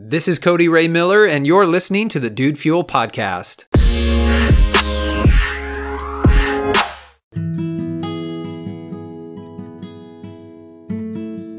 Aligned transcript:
This 0.00 0.28
is 0.28 0.38
Cody 0.38 0.68
Ray 0.68 0.86
Miller, 0.86 1.26
and 1.26 1.44
you're 1.44 1.66
listening 1.66 2.08
to 2.10 2.20
the 2.20 2.30
Dude 2.30 2.56
Fuel 2.56 2.84
Podcast. 2.84 3.64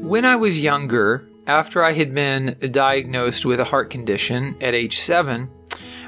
When 0.02 0.24
I 0.24 0.36
was 0.36 0.62
younger, 0.62 1.28
after 1.46 1.84
I 1.84 1.92
had 1.92 2.14
been 2.14 2.56
diagnosed 2.70 3.44
with 3.44 3.60
a 3.60 3.64
heart 3.64 3.90
condition 3.90 4.56
at 4.62 4.74
age 4.74 4.96
seven, 4.96 5.50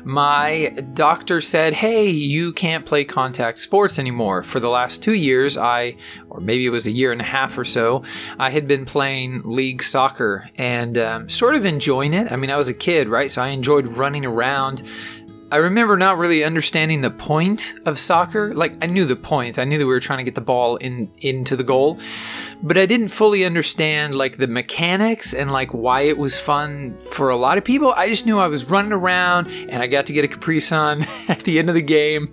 my 0.04 0.74
doctor 0.94 1.40
said, 1.40 1.74
Hey, 1.74 2.08
you 2.08 2.52
can't 2.52 2.84
play 2.84 3.04
contact 3.04 3.58
sports 3.58 3.98
anymore. 3.98 4.42
For 4.42 4.60
the 4.60 4.68
last 4.68 5.02
two 5.02 5.14
years, 5.14 5.56
I, 5.56 5.96
or 6.28 6.40
maybe 6.40 6.66
it 6.66 6.70
was 6.70 6.86
a 6.86 6.90
year 6.90 7.12
and 7.12 7.20
a 7.20 7.24
half 7.24 7.56
or 7.56 7.64
so, 7.64 8.02
I 8.38 8.50
had 8.50 8.66
been 8.66 8.84
playing 8.84 9.42
league 9.44 9.82
soccer 9.82 10.48
and 10.56 10.98
um, 10.98 11.28
sort 11.28 11.54
of 11.54 11.64
enjoying 11.64 12.14
it. 12.14 12.32
I 12.32 12.36
mean, 12.36 12.50
I 12.50 12.56
was 12.56 12.68
a 12.68 12.74
kid, 12.74 13.08
right? 13.08 13.30
So 13.30 13.42
I 13.42 13.48
enjoyed 13.48 13.86
running 13.86 14.26
around. 14.26 14.82
I 15.52 15.56
remember 15.56 15.98
not 15.98 16.16
really 16.16 16.44
understanding 16.44 17.02
the 17.02 17.10
point 17.10 17.74
of 17.84 17.98
soccer. 17.98 18.54
Like 18.54 18.82
I 18.82 18.86
knew 18.86 19.04
the 19.04 19.16
point. 19.16 19.58
I 19.58 19.64
knew 19.64 19.76
that 19.78 19.86
we 19.86 19.92
were 19.92 20.00
trying 20.00 20.18
to 20.18 20.24
get 20.24 20.34
the 20.34 20.40
ball 20.40 20.76
in 20.76 21.12
into 21.18 21.56
the 21.56 21.62
goal, 21.62 21.98
but 22.62 22.78
I 22.78 22.86
didn't 22.86 23.08
fully 23.08 23.44
understand 23.44 24.14
like 24.14 24.36
the 24.36 24.46
mechanics 24.46 25.34
and 25.34 25.50
like 25.50 25.74
why 25.74 26.02
it 26.02 26.16
was 26.16 26.38
fun 26.38 26.96
for 26.96 27.30
a 27.30 27.36
lot 27.36 27.58
of 27.58 27.64
people. 27.64 27.92
I 27.92 28.08
just 28.08 28.24
knew 28.24 28.38
I 28.38 28.46
was 28.46 28.64
running 28.66 28.92
around 28.92 29.48
and 29.48 29.82
I 29.82 29.86
got 29.88 30.06
to 30.06 30.12
get 30.12 30.24
a 30.24 30.28
Capri 30.28 30.60
Sun 30.60 31.06
at 31.28 31.44
the 31.44 31.58
end 31.58 31.68
of 31.68 31.74
the 31.74 31.82
game. 31.82 32.32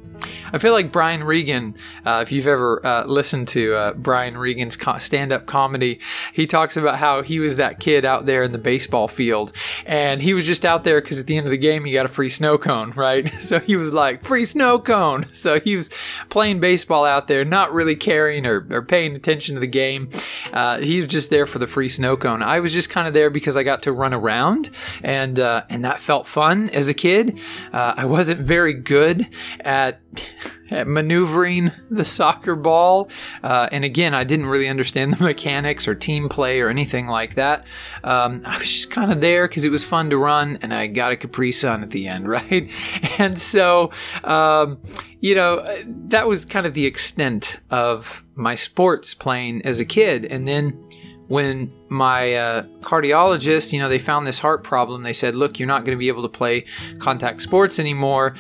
I 0.51 0.57
feel 0.57 0.73
like 0.73 0.91
Brian 0.91 1.23
Regan, 1.23 1.75
uh, 2.05 2.19
if 2.21 2.31
you've 2.31 2.47
ever 2.47 2.85
uh, 2.85 3.05
listened 3.05 3.47
to 3.49 3.75
uh, 3.75 3.93
Brian 3.93 4.37
Regan's 4.37 4.77
stand 4.99 5.31
up 5.31 5.45
comedy, 5.45 5.99
he 6.33 6.47
talks 6.47 6.77
about 6.77 6.97
how 6.97 7.21
he 7.21 7.39
was 7.39 7.57
that 7.57 7.79
kid 7.79 8.05
out 8.05 8.25
there 8.25 8.43
in 8.43 8.51
the 8.51 8.57
baseball 8.57 9.07
field. 9.07 9.51
And 9.85 10.21
he 10.21 10.33
was 10.33 10.45
just 10.45 10.65
out 10.65 10.83
there 10.83 11.01
because 11.01 11.19
at 11.19 11.27
the 11.27 11.37
end 11.37 11.45
of 11.45 11.51
the 11.51 11.57
game, 11.57 11.85
he 11.85 11.93
got 11.93 12.05
a 12.05 12.09
free 12.09 12.29
snow 12.29 12.57
cone, 12.57 12.91
right? 12.95 13.31
So 13.43 13.59
he 13.59 13.75
was 13.75 13.93
like, 13.93 14.23
free 14.23 14.45
snow 14.45 14.79
cone. 14.79 15.25
So 15.39 15.57
he 15.59 15.77
was 15.77 15.89
playing 16.29 16.59
baseball 16.59 17.05
out 17.05 17.29
there, 17.29 17.45
not 17.45 17.71
really 17.71 17.95
caring 17.95 18.45
or, 18.45 18.67
or 18.69 18.81
paying 18.81 19.15
attention 19.15 19.55
to 19.55 19.61
the 19.61 19.67
game. 19.67 20.09
Uh, 20.51 20.79
he 20.79 20.97
was 20.97 21.05
just 21.05 21.29
there 21.29 21.45
for 21.45 21.59
the 21.59 21.67
free 21.67 21.89
snow 21.89 22.17
cone. 22.17 22.41
I 22.41 22.59
was 22.59 22.73
just 22.73 22.89
kind 22.89 23.07
of 23.07 23.13
there 23.13 23.29
because 23.29 23.57
I 23.57 23.63
got 23.63 23.83
to 23.83 23.91
run 23.91 24.13
around 24.13 24.69
and, 25.03 25.39
uh, 25.39 25.63
and 25.69 25.85
that 25.85 25.99
felt 25.99 26.27
fun 26.27 26.69
as 26.69 26.89
a 26.89 26.93
kid. 26.93 27.39
Uh, 27.71 27.93
I 27.97 28.05
wasn't 28.05 28.39
very 28.39 28.73
good 28.73 29.27
at 29.59 30.01
at 30.71 30.87
maneuvering 30.87 31.71
the 31.89 32.05
soccer 32.05 32.55
ball. 32.55 33.09
Uh, 33.43 33.67
and 33.71 33.83
again, 33.83 34.13
I 34.13 34.23
didn't 34.23 34.47
really 34.47 34.67
understand 34.67 35.13
the 35.13 35.23
mechanics 35.23 35.87
or 35.87 35.95
team 35.95 36.29
play 36.29 36.61
or 36.61 36.69
anything 36.69 37.07
like 37.07 37.35
that. 37.35 37.65
Um, 38.03 38.43
I 38.45 38.57
was 38.57 38.71
just 38.71 38.91
kind 38.91 39.11
of 39.11 39.21
there 39.21 39.47
because 39.47 39.65
it 39.65 39.71
was 39.71 39.83
fun 39.83 40.09
to 40.09 40.17
run, 40.17 40.57
and 40.61 40.73
I 40.73 40.87
got 40.87 41.11
a 41.11 41.17
Capri 41.17 41.51
Sun 41.51 41.83
at 41.83 41.91
the 41.91 42.07
end, 42.07 42.27
right? 42.29 42.69
And 43.17 43.37
so, 43.37 43.91
um, 44.23 44.79
you 45.19 45.35
know, 45.35 45.65
that 46.07 46.27
was 46.27 46.45
kind 46.45 46.65
of 46.65 46.73
the 46.73 46.85
extent 46.85 47.59
of 47.69 48.23
my 48.35 48.55
sports 48.55 49.13
playing 49.13 49.61
as 49.63 49.79
a 49.79 49.85
kid. 49.85 50.25
And 50.25 50.47
then 50.47 50.71
when 51.27 51.71
my 51.89 52.33
uh, 52.33 52.63
cardiologist, 52.81 53.71
you 53.71 53.79
know, 53.79 53.87
they 53.87 53.99
found 53.99 54.25
this 54.25 54.39
heart 54.39 54.63
problem, 54.63 55.03
they 55.03 55.13
said, 55.13 55.35
look, 55.35 55.59
you're 55.59 55.67
not 55.67 55.85
going 55.85 55.95
to 55.95 55.99
be 55.99 56.07
able 56.07 56.23
to 56.23 56.29
play 56.29 56.65
contact 56.97 57.41
sports 57.41 57.79
anymore 57.79 58.35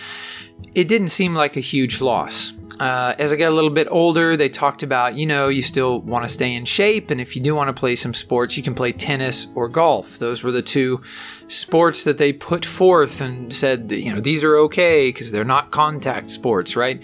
it 0.73 0.87
didn't 0.87 1.09
seem 1.09 1.33
like 1.33 1.57
a 1.57 1.61
huge 1.61 2.01
loss. 2.01 2.53
Uh, 2.79 3.13
as 3.19 3.33
I 3.33 3.35
got 3.35 3.49
a 3.49 3.55
little 3.55 3.69
bit 3.69 3.89
older, 3.91 4.37
they 4.37 4.47
talked 4.47 4.83
about, 4.83 5.15
you 5.15 5.25
know, 5.25 5.49
you 5.49 5.61
still 5.61 5.99
want 5.99 6.23
to 6.23 6.29
stay 6.29 6.53
in 6.53 6.63
shape, 6.63 7.11
and 7.11 7.19
if 7.19 7.35
you 7.35 7.41
do 7.41 7.53
want 7.53 7.67
to 7.67 7.77
play 7.77 7.95
some 7.97 8.13
sports, 8.13 8.55
you 8.55 8.63
can 8.63 8.73
play 8.73 8.93
tennis 8.93 9.47
or 9.53 9.67
golf. 9.67 10.17
Those 10.17 10.43
were 10.43 10.51
the 10.51 10.61
two 10.61 11.01
sports 11.49 12.05
that 12.05 12.17
they 12.17 12.31
put 12.31 12.65
forth 12.65 13.19
and 13.19 13.53
said, 13.53 13.91
you 13.91 14.13
know, 14.13 14.21
these 14.21 14.45
are 14.45 14.55
okay 14.55 15.09
because 15.09 15.31
they're 15.31 15.43
not 15.43 15.71
contact 15.71 16.29
sports, 16.29 16.77
right? 16.77 17.01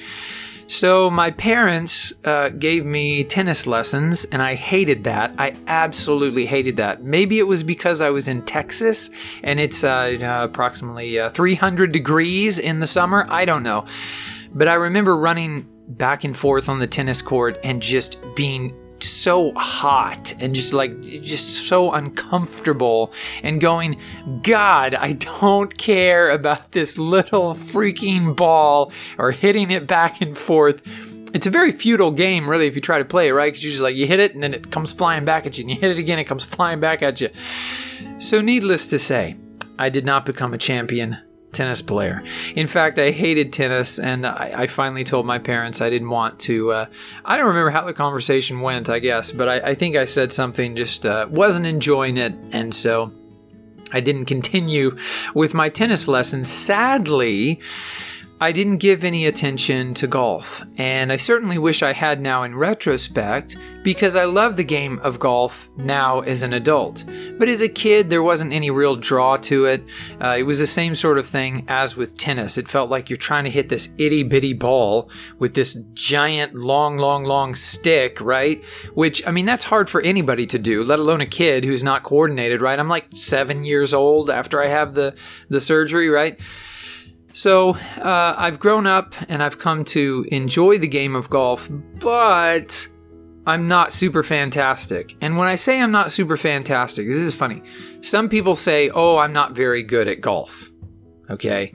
So 0.67 1.11
my 1.11 1.31
parents 1.31 2.11
uh, 2.23 2.49
gave 2.49 2.85
me 2.85 3.23
tennis 3.23 3.67
lessons, 3.67 4.25
and 4.25 4.41
I 4.41 4.55
hated 4.55 5.03
that. 5.03 5.33
I 5.37 5.55
absolutely 5.67 6.45
hated 6.45 6.77
that. 6.77 7.03
Maybe 7.03 7.37
it 7.37 7.43
was 7.43 7.61
because 7.61 8.01
I 8.01 8.09
was 8.09 8.27
in 8.27 8.41
Texas 8.43 9.11
and 9.43 9.59
it's 9.59 9.83
uh, 9.83 10.17
approximately 10.41 11.19
uh, 11.19 11.29
300 11.29 11.91
degrees 11.91 12.57
in 12.57 12.79
the 12.79 12.87
summer. 12.87 13.27
I 13.29 13.45
don't 13.45 13.63
know. 13.63 13.85
But 14.53 14.67
I 14.67 14.73
remember 14.73 15.15
running 15.15 15.67
back 15.87 16.23
and 16.23 16.35
forth 16.35 16.67
on 16.67 16.79
the 16.79 16.87
tennis 16.87 17.21
court 17.21 17.59
and 17.63 17.81
just 17.81 18.23
being 18.35 18.73
so 19.25 19.51
hot 19.55 20.35
and 20.39 20.53
just 20.53 20.71
like 20.71 21.01
just 21.01 21.67
so 21.67 21.91
uncomfortable 21.93 23.11
and 23.41 23.59
going 23.59 23.99
god 24.43 24.93
i 24.93 25.13
don't 25.13 25.79
care 25.79 26.29
about 26.29 26.73
this 26.73 26.99
little 26.99 27.55
freaking 27.55 28.35
ball 28.35 28.91
or 29.17 29.31
hitting 29.31 29.71
it 29.71 29.87
back 29.87 30.21
and 30.21 30.37
forth. 30.37 30.81
It's 31.33 31.47
a 31.47 31.49
very 31.49 31.71
futile 31.71 32.11
game 32.11 32.47
really 32.47 32.67
if 32.67 32.75
you 32.75 32.81
try 32.81 32.99
to 32.99 33.05
play 33.05 33.27
it 33.27 33.33
right? 33.33 33.47
Because 33.47 33.63
you're 33.63 33.71
just 33.71 33.83
like 33.83 33.95
you 33.95 34.05
hit 34.05 34.19
it 34.19 34.35
and 34.35 34.43
then 34.43 34.53
it 34.53 34.71
comes 34.71 34.91
flying 34.91 35.25
back 35.25 35.45
at 35.45 35.57
you 35.57 35.63
and 35.63 35.71
you 35.71 35.77
hit 35.77 35.91
it 35.91 35.97
again 35.97 36.19
it 36.19 36.25
comes 36.25 36.45
flying 36.45 36.79
back 36.79 37.01
at 37.01 37.19
you. 37.19 37.29
So 38.19 38.41
needless 38.41 38.87
to 38.89 38.99
say 38.99 39.35
i 39.79 39.89
did 39.89 40.05
not 40.05 40.25
become 40.25 40.53
a 40.53 40.57
champion 40.57 41.17
tennis 41.55 41.81
player. 41.81 42.21
In 42.55 42.67
fact, 42.67 42.99
I 42.99 43.11
hated 43.11 43.51
tennis, 43.51 43.97
and 43.97 44.25
I, 44.25 44.53
I 44.55 44.67
finally 44.67 45.03
told 45.03 45.25
my 45.25 45.39
parents 45.39 45.81
I 45.81 45.89
didn't 45.89 46.09
want 46.09 46.39
to. 46.41 46.71
Uh, 46.71 46.85
I 47.23 47.37
don't 47.37 47.47
remember 47.47 47.71
how 47.71 47.85
the 47.85 47.93
conversation 47.93 48.61
went, 48.61 48.89
I 48.89 48.99
guess, 48.99 49.31
but 49.31 49.49
I, 49.49 49.71
I 49.71 49.75
think 49.75 49.95
I 49.95 50.05
said 50.05 50.31
something 50.31 50.75
just 50.75 51.05
uh, 51.05 51.27
wasn't 51.29 51.65
enjoying 51.65 52.17
it, 52.17 52.33
and 52.51 52.75
so 52.75 53.11
I 53.91 54.01
didn't 54.01 54.25
continue 54.25 54.97
with 55.33 55.53
my 55.53 55.69
tennis 55.69 56.07
lessons. 56.07 56.51
Sadly, 56.51 57.61
I 58.41 58.51
didn't 58.51 58.77
give 58.77 59.05
any 59.05 59.27
attention 59.27 59.93
to 59.93 60.07
golf, 60.07 60.61
and 60.77 61.09
I 61.09 61.15
certainly 61.15 61.57
wish 61.57 61.81
I 61.81 61.93
had 61.93 62.19
now 62.19 62.43
in 62.43 62.53
retrospect 62.53 63.55
because 63.81 64.17
I 64.17 64.25
love 64.25 64.57
the 64.57 64.63
game 64.65 64.99
of 65.03 65.19
golf 65.19 65.69
now 65.77 66.19
as 66.19 66.43
an 66.43 66.51
adult. 66.51 67.05
But 67.39 67.47
as 67.47 67.61
a 67.61 67.69
kid, 67.69 68.09
there 68.09 68.21
wasn't 68.21 68.51
any 68.51 68.69
real 68.71 68.97
draw 68.97 69.37
to 69.37 69.65
it. 69.65 69.85
Uh, 70.21 70.35
it 70.37 70.43
was 70.43 70.59
the 70.59 70.67
same 70.67 70.95
sort 70.95 71.17
of 71.17 71.25
thing 71.25 71.63
as 71.69 71.95
with 71.95 72.17
tennis. 72.17 72.57
It 72.57 72.67
felt 72.67 72.89
like 72.89 73.09
you're 73.09 73.15
trying 73.15 73.45
to 73.45 73.49
hit 73.49 73.69
this 73.69 73.93
itty 73.97 74.23
bitty 74.23 74.51
ball 74.51 75.09
with 75.39 75.53
this 75.53 75.75
giant, 75.93 76.55
long, 76.55 76.97
long, 76.97 77.23
long 77.23 77.55
stick, 77.55 78.19
right? 78.19 78.61
Which, 78.95 79.25
I 79.25 79.31
mean, 79.31 79.45
that's 79.45 79.63
hard 79.63 79.89
for 79.89 80.01
anybody 80.01 80.45
to 80.47 80.59
do, 80.59 80.83
let 80.83 80.99
alone 80.99 81.21
a 81.21 81.25
kid 81.25 81.63
who's 81.63 81.85
not 81.85 82.03
coordinated, 82.03 82.59
right? 82.59 82.77
I'm 82.77 82.89
like 82.89 83.05
seven 83.13 83.63
years 83.63 83.93
old 83.93 84.29
after 84.29 84.61
I 84.61 84.67
have 84.67 84.93
the, 84.93 85.15
the 85.47 85.61
surgery, 85.61 86.09
right? 86.09 86.37
So 87.35 87.71
uh, 87.71 88.33
I've 88.37 88.59
grown 88.59 88.87
up 88.87 89.13
and 89.27 89.43
I've 89.43 89.59
come 89.59 89.83
to 89.85 90.25
enjoy 90.31 90.77
the 90.77 90.87
game 90.87 91.17
of 91.17 91.29
golf, 91.29 91.67
but 91.99 92.87
I'm 93.45 93.67
not 93.67 93.91
super 93.91 94.23
fantastic. 94.23 95.17
And 95.19 95.37
when 95.37 95.49
I 95.49 95.55
say 95.55 95.81
I'm 95.81 95.91
not 95.91 96.13
super 96.13 96.37
fantastic, 96.37 97.07
this 97.09 97.23
is 97.23 97.35
funny. 97.35 97.61
Some 97.99 98.29
people 98.29 98.55
say, 98.55 98.89
oh, 98.89 99.17
I'm 99.17 99.33
not 99.33 99.51
very 99.51 99.83
good 99.83 100.07
at 100.07 100.21
golf. 100.21 100.71
Okay. 101.29 101.73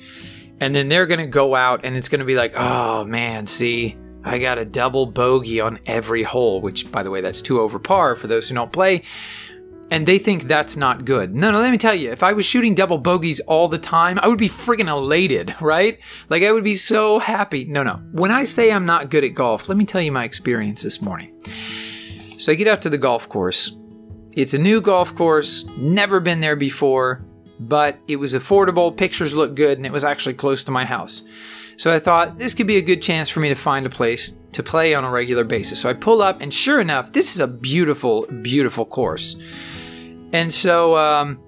And 0.60 0.74
then 0.74 0.88
they're 0.88 1.06
going 1.06 1.20
to 1.20 1.26
go 1.26 1.54
out 1.54 1.84
and 1.84 1.94
it's 1.94 2.08
going 2.08 2.20
to 2.20 2.24
be 2.24 2.36
like, 2.36 2.54
oh 2.56 3.04
man, 3.04 3.46
see, 3.46 3.98
I 4.24 4.38
got 4.38 4.56
a 4.56 4.64
double 4.64 5.04
bogey 5.04 5.60
on 5.60 5.78
every 5.84 6.22
hole, 6.22 6.62
which, 6.62 6.90
by 6.90 7.02
the 7.02 7.10
way, 7.10 7.20
that's 7.20 7.42
two 7.42 7.60
over 7.60 7.78
par 7.78 8.16
for 8.16 8.28
those 8.28 8.48
who 8.48 8.54
don't 8.54 8.72
play 8.72 9.02
and 9.90 10.06
they 10.06 10.18
think 10.18 10.44
that's 10.44 10.76
not 10.76 11.04
good. 11.04 11.36
No, 11.36 11.50
no, 11.50 11.60
let 11.60 11.70
me 11.70 11.78
tell 11.78 11.94
you, 11.94 12.10
if 12.12 12.22
I 12.22 12.32
was 12.32 12.46
shooting 12.46 12.74
double 12.74 12.98
bogeys 12.98 13.40
all 13.40 13.68
the 13.68 13.78
time, 13.78 14.18
I 14.20 14.28
would 14.28 14.38
be 14.38 14.48
friggin' 14.48 14.88
elated, 14.88 15.54
right? 15.60 15.98
Like 16.28 16.42
I 16.42 16.52
would 16.52 16.64
be 16.64 16.74
so 16.74 17.18
happy. 17.18 17.64
No, 17.64 17.82
no. 17.82 18.00
When 18.12 18.30
I 18.30 18.44
say 18.44 18.70
I'm 18.70 18.86
not 18.86 19.10
good 19.10 19.24
at 19.24 19.34
golf, 19.34 19.68
let 19.68 19.76
me 19.76 19.84
tell 19.84 20.00
you 20.00 20.12
my 20.12 20.24
experience 20.24 20.82
this 20.82 21.02
morning. 21.02 21.40
So 22.38 22.52
I 22.52 22.54
get 22.54 22.68
out 22.68 22.82
to 22.82 22.90
the 22.90 22.98
golf 22.98 23.28
course. 23.28 23.76
It's 24.32 24.54
a 24.54 24.58
new 24.58 24.80
golf 24.80 25.14
course, 25.14 25.66
never 25.76 26.20
been 26.20 26.40
there 26.40 26.56
before, 26.56 27.24
but 27.58 27.98
it 28.06 28.16
was 28.16 28.34
affordable, 28.34 28.96
pictures 28.96 29.34
looked 29.34 29.56
good, 29.56 29.76
and 29.76 29.84
it 29.84 29.92
was 29.92 30.04
actually 30.04 30.34
close 30.34 30.62
to 30.64 30.70
my 30.70 30.84
house. 30.84 31.22
So 31.76 31.92
I 31.92 31.98
thought 31.98 32.38
this 32.38 32.54
could 32.54 32.66
be 32.66 32.76
a 32.76 32.82
good 32.82 33.02
chance 33.02 33.28
for 33.28 33.40
me 33.40 33.48
to 33.48 33.54
find 33.54 33.86
a 33.86 33.90
place 33.90 34.38
to 34.52 34.62
play 34.62 34.94
on 34.94 35.04
a 35.04 35.10
regular 35.10 35.44
basis. 35.44 35.80
So 35.80 35.90
I 35.90 35.94
pull 35.94 36.22
up, 36.22 36.40
and 36.40 36.52
sure 36.52 36.80
enough, 36.80 37.12
this 37.12 37.34
is 37.34 37.40
a 37.40 37.46
beautiful, 37.46 38.26
beautiful 38.42 38.84
course. 38.84 39.36
And 40.32 40.52
so 40.52 40.96
um, 40.96 41.40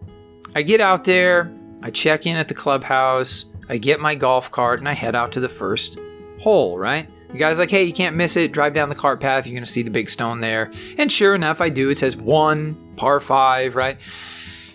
I 0.54 0.62
get 0.62 0.80
out 0.80 1.04
there, 1.04 1.52
I 1.82 1.90
check 1.90 2.26
in 2.26 2.36
at 2.36 2.48
the 2.48 2.54
clubhouse, 2.54 3.46
I 3.68 3.78
get 3.78 4.00
my 4.00 4.14
golf 4.14 4.50
cart, 4.50 4.80
and 4.80 4.88
I 4.88 4.92
head 4.92 5.14
out 5.14 5.32
to 5.32 5.40
the 5.40 5.48
first 5.48 5.98
hole, 6.40 6.78
right? 6.78 7.08
The 7.30 7.38
guy's 7.38 7.58
like, 7.58 7.70
hey, 7.70 7.84
you 7.84 7.94
can't 7.94 8.14
miss 8.14 8.36
it. 8.36 8.52
Drive 8.52 8.74
down 8.74 8.90
the 8.90 8.94
cart 8.94 9.20
path. 9.20 9.46
You're 9.46 9.54
going 9.54 9.64
to 9.64 9.70
see 9.70 9.82
the 9.82 9.90
big 9.90 10.10
stone 10.10 10.40
there. 10.40 10.70
And 10.98 11.10
sure 11.10 11.34
enough, 11.34 11.62
I 11.62 11.70
do. 11.70 11.88
It 11.88 11.98
says 11.98 12.16
one, 12.16 12.76
par 12.96 13.20
five, 13.20 13.74
right? 13.74 13.98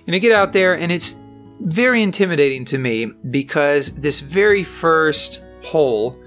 And 0.07 0.15
I 0.15 0.19
get 0.19 0.31
out 0.31 0.53
there, 0.53 0.73
and 0.73 0.91
it's 0.91 1.21
very 1.59 2.01
intimidating 2.01 2.65
to 2.65 2.77
me 2.77 3.05
because 3.29 3.95
this 3.95 4.19
very 4.19 4.63
first 4.63 5.43
hole 5.63 6.19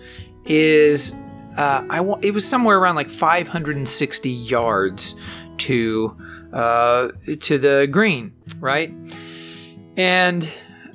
is, 0.44 1.14
uh, 1.56 1.84
I 1.88 1.98
it 2.22 2.32
was 2.32 2.46
somewhere 2.46 2.78
around 2.78 2.94
like 2.94 3.10
560 3.10 4.30
yards 4.30 5.16
to 5.58 6.16
uh, 6.52 7.08
to 7.40 7.58
the 7.58 7.88
green, 7.90 8.32
right? 8.58 8.92
And 9.96 10.50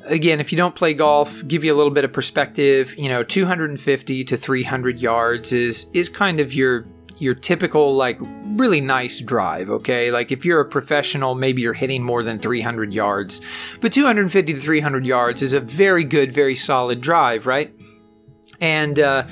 again, 0.06 0.40
if 0.40 0.52
you 0.52 0.58
don't 0.58 0.76
play 0.76 0.94
golf, 0.94 1.46
give 1.48 1.64
you 1.64 1.74
a 1.74 1.78
little 1.78 1.92
bit 1.92 2.06
of 2.06 2.14
perspective. 2.14 2.98
You 2.98 3.10
know, 3.10 3.24
250 3.24 4.24
to 4.24 4.38
300 4.38 5.00
yards 5.00 5.52
is 5.52 5.90
is 5.94 6.10
kind 6.10 6.40
of 6.40 6.54
your 6.54 6.86
your 7.18 7.34
typical 7.34 7.96
like 7.96 8.18
really 8.20 8.82
nice 8.82 9.20
drive. 9.20 9.70
Okay, 9.70 10.12
like 10.12 10.32
if 10.32 10.46
you're 10.46 10.62
a 10.62 10.66
professional, 10.66 11.36
maybe 11.36 11.62
you're 11.62 11.74
hitting 11.74 12.04
more 12.04 12.24
than 12.24 12.40
300 12.40 12.94
yards, 12.94 13.42
but 13.82 13.92
250 13.94 14.54
to 14.54 14.60
300 14.60 15.06
yards 15.06 15.42
is 15.42 15.54
a 15.54 15.60
very 15.60 16.04
good, 16.04 16.34
very 16.34 16.56
solid 16.56 17.02
drive, 17.02 17.46
right? 17.46 17.74
And 18.62 19.00
uh, 19.00 19.24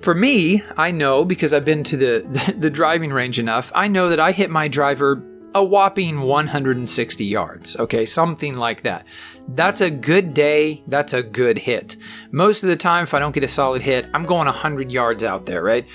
for 0.00 0.14
me, 0.14 0.62
I 0.76 0.90
know 0.90 1.24
because 1.24 1.52
I've 1.54 1.64
been 1.64 1.84
to 1.84 1.96
the, 1.96 2.26
the 2.28 2.52
the 2.58 2.70
driving 2.70 3.12
range 3.12 3.38
enough. 3.38 3.72
I 3.74 3.88
know 3.88 4.08
that 4.08 4.20
I 4.20 4.32
hit 4.32 4.50
my 4.50 4.68
driver 4.68 5.22
a 5.54 5.62
whopping 5.62 6.22
160 6.22 7.24
yards. 7.24 7.76
Okay, 7.76 8.04
something 8.04 8.56
like 8.56 8.82
that. 8.82 9.06
That's 9.48 9.80
a 9.80 9.90
good 9.90 10.34
day. 10.34 10.82
That's 10.86 11.12
a 11.12 11.22
good 11.22 11.58
hit. 11.58 11.96
Most 12.30 12.62
of 12.62 12.68
the 12.68 12.76
time, 12.76 13.04
if 13.04 13.14
I 13.14 13.18
don't 13.18 13.34
get 13.34 13.44
a 13.44 13.48
solid 13.48 13.82
hit, 13.82 14.06
I'm 14.14 14.24
going 14.24 14.46
100 14.46 14.90
yards 14.90 15.22
out 15.22 15.46
there, 15.46 15.62
right? 15.62 15.86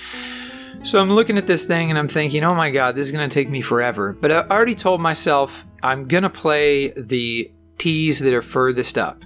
So 0.82 0.98
I'm 0.98 1.12
looking 1.12 1.36
at 1.36 1.46
this 1.46 1.66
thing 1.66 1.90
and 1.90 1.98
I'm 1.98 2.08
thinking, 2.08 2.42
oh 2.42 2.54
my 2.54 2.70
god, 2.70 2.94
this 2.94 3.06
is 3.06 3.12
going 3.12 3.28
to 3.28 3.32
take 3.32 3.50
me 3.50 3.60
forever. 3.60 4.16
But 4.18 4.32
I 4.32 4.40
already 4.48 4.74
told 4.74 5.00
myself 5.00 5.66
I'm 5.82 6.08
going 6.08 6.22
to 6.22 6.30
play 6.30 6.92
the 6.92 7.52
tees 7.76 8.18
that 8.20 8.32
are 8.32 8.42
furthest 8.42 8.96
up. 8.96 9.24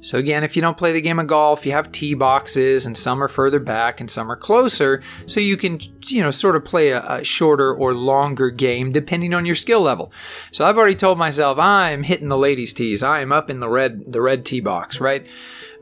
So 0.00 0.18
again, 0.18 0.44
if 0.44 0.56
you 0.56 0.62
don't 0.62 0.76
play 0.76 0.92
the 0.92 1.00
game 1.00 1.18
of 1.18 1.26
golf, 1.26 1.66
you 1.66 1.72
have 1.72 1.92
tee 1.92 2.14
boxes 2.14 2.86
and 2.86 2.96
some 2.96 3.22
are 3.22 3.28
further 3.28 3.60
back 3.60 4.00
and 4.00 4.10
some 4.10 4.30
are 4.30 4.36
closer, 4.36 5.02
so 5.26 5.40
you 5.40 5.56
can, 5.56 5.78
you 6.06 6.22
know, 6.22 6.30
sort 6.30 6.56
of 6.56 6.64
play 6.64 6.90
a, 6.90 7.02
a, 7.06 7.24
shorter 7.24 7.74
or 7.74 7.92
longer 7.92 8.50
game 8.50 8.92
depending 8.92 9.34
on 9.34 9.44
your 9.44 9.54
skill 9.54 9.82
level. 9.82 10.12
So 10.52 10.64
I've 10.66 10.78
already 10.78 10.94
told 10.94 11.18
myself 11.18 11.58
I'm 11.58 12.02
hitting 12.02 12.28
the 12.28 12.38
ladies' 12.38 12.72
tees. 12.72 13.02
I 13.02 13.20
am 13.20 13.30
up 13.30 13.50
in 13.50 13.60
the 13.60 13.68
red 13.68 14.10
the 14.10 14.22
red 14.22 14.46
tee 14.46 14.60
box, 14.60 15.00
right? 15.00 15.26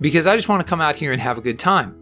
Because 0.01 0.27
I 0.27 0.37
just 0.37 0.49
want 0.49 0.67
to 0.67 0.69
come 0.69 0.81
out 0.81 0.97
here 0.97 1.13
and 1.13 1.23
have 1.23 1.39
a 1.39 1.43
good 1.43 1.59
time. 1.59 1.95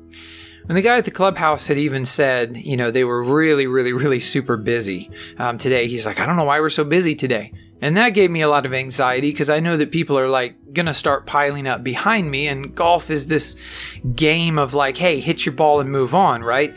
And 0.68 0.76
the 0.76 0.82
guy 0.82 0.98
at 0.98 1.04
the 1.04 1.10
clubhouse 1.12 1.68
had 1.68 1.78
even 1.78 2.04
said, 2.04 2.56
you 2.56 2.76
know, 2.76 2.90
they 2.90 3.04
were 3.04 3.22
really, 3.22 3.66
really, 3.66 3.92
really 3.92 4.18
super 4.18 4.56
busy 4.56 5.10
um, 5.38 5.58
today. 5.58 5.86
He's 5.86 6.06
like, 6.06 6.18
I 6.18 6.26
don't 6.26 6.36
know 6.36 6.44
why 6.44 6.60
we're 6.60 6.70
so 6.70 6.82
busy 6.82 7.14
today. 7.14 7.52
And 7.80 7.96
that 7.96 8.10
gave 8.10 8.30
me 8.30 8.40
a 8.40 8.48
lot 8.48 8.64
of 8.64 8.72
anxiety 8.72 9.30
because 9.30 9.50
I 9.50 9.60
know 9.60 9.76
that 9.76 9.90
people 9.90 10.18
are 10.18 10.28
like 10.28 10.56
gonna 10.72 10.94
start 10.94 11.26
piling 11.26 11.66
up 11.66 11.84
behind 11.84 12.30
me, 12.30 12.48
and 12.48 12.74
golf 12.74 13.10
is 13.10 13.26
this 13.26 13.56
game 14.14 14.58
of 14.58 14.74
like, 14.74 14.96
hey, 14.96 15.20
hit 15.20 15.44
your 15.44 15.54
ball 15.54 15.80
and 15.80 15.90
move 15.90 16.14
on, 16.14 16.42
right? 16.42 16.74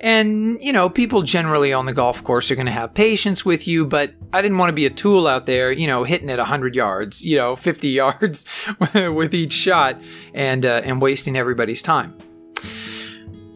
And, 0.00 0.62
you 0.62 0.72
know, 0.72 0.88
people 0.88 1.22
generally 1.22 1.72
on 1.72 1.86
the 1.86 1.92
golf 1.92 2.22
course 2.22 2.50
are 2.50 2.54
going 2.54 2.66
to 2.66 2.72
have 2.72 2.94
patience 2.94 3.44
with 3.44 3.66
you, 3.66 3.84
but 3.84 4.14
I 4.32 4.40
didn't 4.42 4.58
want 4.58 4.68
to 4.68 4.74
be 4.74 4.86
a 4.86 4.90
tool 4.90 5.26
out 5.26 5.46
there, 5.46 5.72
you 5.72 5.88
know, 5.88 6.04
hitting 6.04 6.30
it 6.30 6.38
100 6.38 6.74
yards, 6.74 7.24
you 7.24 7.36
know, 7.36 7.56
50 7.56 7.88
yards 7.88 8.46
with 8.94 9.34
each 9.34 9.52
shot 9.52 10.00
and, 10.34 10.64
uh, 10.64 10.82
and 10.84 11.02
wasting 11.02 11.36
everybody's 11.36 11.82
time. 11.82 12.16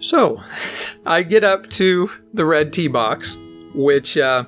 So, 0.00 0.43
I 1.06 1.23
get 1.23 1.44
up 1.44 1.69
to 1.71 2.11
the 2.35 2.44
red 2.44 2.73
tee 2.73 2.89
box, 2.89 3.39
which, 3.75 4.19
uh, 4.19 4.44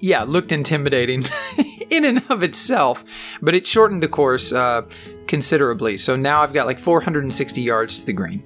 yeah, 0.00 0.22
looked 0.22 0.52
intimidating 0.52 1.24
in 1.90 2.04
and 2.04 2.22
of 2.30 2.42
itself, 2.42 3.04
but 3.42 3.54
it 3.54 3.66
shortened 3.66 4.02
the 4.02 4.08
course 4.08 4.52
uh, 4.52 4.82
considerably. 5.26 5.96
So 5.96 6.16
now 6.16 6.42
I've 6.42 6.52
got 6.52 6.66
like 6.66 6.78
460 6.78 7.62
yards 7.62 7.98
to 7.98 8.06
the 8.06 8.12
green. 8.12 8.44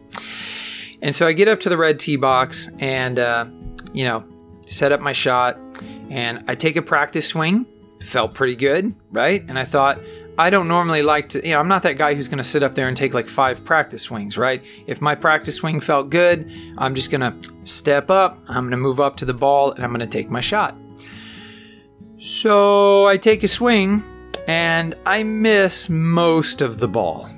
And 1.01 1.15
so 1.15 1.27
I 1.27 1.33
get 1.33 1.49
up 1.49 1.61
to 1.61 1.69
the 1.69 1.77
red 1.77 1.99
tee 1.99 2.17
box 2.17 2.71
and, 2.79 3.19
uh, 3.19 3.47
you 3.93 4.05
know, 4.05 4.25
set 4.67 4.93
up 4.93 5.01
my 5.01 5.13
shot 5.13 5.59
and 6.11 6.45
I 6.49 6.55
take 6.55 6.77
a 6.77 6.83
practice 6.83 7.27
swing. 7.27 7.67
Felt 8.01 8.35
pretty 8.35 8.57
good, 8.57 8.95
right? 9.11 9.45
And 9.49 9.59
I 9.59 9.65
thought, 9.65 10.01
I 10.39 10.49
don't 10.51 10.67
normally 10.67 11.03
like 11.03 11.29
to, 11.31 11.47
you 11.47 11.53
know, 11.53 11.61
I'm 11.61 11.69
not 11.69 11.83
that 11.83 11.99
guy 11.99 12.15
who's 12.15 12.27
going 12.27 12.39
to 12.39 12.45
sit 12.45 12.63
up 12.63 12.75
there 12.75 12.89
and 12.89 12.97
take 12.97 13.13
like 13.13 13.29
five 13.29 13.65
practice 13.65 14.03
swings, 14.03 14.39
right? 14.39 14.63
If 14.87 15.03
my 15.03 15.15
practice 15.15 15.57
swing 15.57 15.79
felt 15.79 16.11
good, 16.11 16.51
I'm 16.79 16.95
just 16.95 17.11
going 17.11 17.21
to 17.21 17.51
step 17.65 18.11
up, 18.11 18.39
I'm 18.49 18.65
going 18.65 18.71
to 18.71 18.77
move 18.79 18.99
up 18.99 19.17
to 19.19 19.25
the 19.25 19.35
ball, 19.35 19.73
and 19.73 19.85
I'm 19.85 19.91
going 19.91 20.01
to 20.01 20.07
take 20.07 20.31
my 20.31 20.41
shot. 20.41 20.75
So 22.23 23.09
I 23.09 23.17
take 23.17 23.43
a 23.43 23.49
swing 23.49 24.05
and 24.47 24.95
I 25.05 25.25
miss 25.25 25.89
most 25.89 26.63
of 26.63 26.79
the 26.79 26.87
ball. 26.87 27.29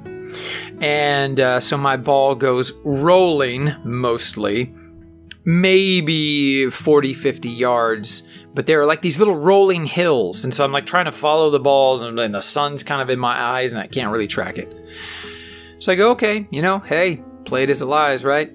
And 0.79 1.41
uh, 1.41 1.61
so 1.61 1.79
my 1.79 1.97
ball 1.97 2.35
goes 2.35 2.75
rolling 2.85 3.75
mostly, 3.83 4.75
maybe 5.47 6.69
40, 6.69 7.15
50 7.15 7.49
yards. 7.49 8.25
But 8.53 8.67
there 8.67 8.83
are 8.83 8.85
like 8.85 9.01
these 9.01 9.19
little 9.19 9.37
rolling 9.37 9.87
hills. 9.87 10.45
And 10.45 10.53
so 10.53 10.67
I'm 10.67 10.73
like 10.73 10.85
trying 10.85 11.07
to 11.07 11.13
follow 11.13 11.49
the 11.49 11.61
ball, 11.61 12.03
and 12.03 12.35
the 12.35 12.43
sun's 12.43 12.83
kind 12.83 13.01
of 13.01 13.09
in 13.09 13.19
my 13.19 13.41
eyes, 13.41 13.73
and 13.73 13.81
I 13.81 13.87
can't 13.87 14.13
really 14.13 14.29
track 14.29 14.59
it. 14.59 14.77
So 15.79 15.95
I 15.95 15.97
go, 15.97 16.11
okay, 16.11 16.47
you 16.51 16.61
know, 16.61 16.81
hey, 16.81 17.23
play 17.47 17.63
it 17.63 17.71
as 17.71 17.81
it 17.81 17.87
lies, 17.87 18.23
right? 18.23 18.53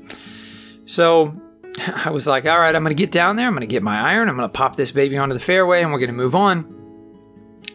So 0.85 1.41
I 2.05 2.09
was 2.09 2.27
like, 2.27 2.45
all 2.45 2.59
right, 2.59 2.75
I'm 2.75 2.83
going 2.83 2.95
to 2.95 3.01
get 3.01 3.11
down 3.11 3.35
there. 3.35 3.47
I'm 3.47 3.53
going 3.53 3.61
to 3.61 3.67
get 3.67 3.83
my 3.83 3.99
iron. 3.99 4.29
I'm 4.29 4.35
going 4.35 4.47
to 4.47 4.53
pop 4.53 4.75
this 4.75 4.91
baby 4.91 5.17
onto 5.17 5.33
the 5.33 5.39
fairway 5.39 5.81
and 5.81 5.91
we're 5.91 5.99
going 5.99 6.09
to 6.09 6.15
move 6.15 6.35
on. 6.35 6.75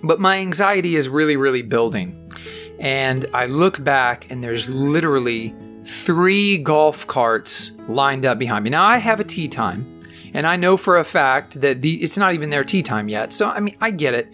But 0.02 0.20
my 0.20 0.38
anxiety 0.38 0.96
is 0.96 1.08
really, 1.08 1.36
really 1.36 1.62
building. 1.62 2.32
And 2.78 3.26
I 3.32 3.46
look 3.46 3.82
back 3.82 4.30
and 4.30 4.42
there's 4.42 4.68
literally 4.68 5.54
three 5.84 6.58
golf 6.58 7.06
carts 7.06 7.72
lined 7.88 8.26
up 8.26 8.38
behind 8.38 8.64
me. 8.64 8.70
Now 8.70 8.84
I 8.84 8.98
have 8.98 9.20
a 9.20 9.24
tee 9.24 9.48
time 9.48 10.00
and 10.34 10.46
I 10.46 10.56
know 10.56 10.76
for 10.76 10.98
a 10.98 11.04
fact 11.04 11.60
that 11.60 11.80
the, 11.80 12.02
it's 12.02 12.18
not 12.18 12.34
even 12.34 12.50
their 12.50 12.64
tee 12.64 12.82
time 12.82 13.08
yet. 13.08 13.32
So, 13.32 13.48
I 13.48 13.60
mean, 13.60 13.76
I 13.80 13.90
get 13.90 14.14
it. 14.14 14.32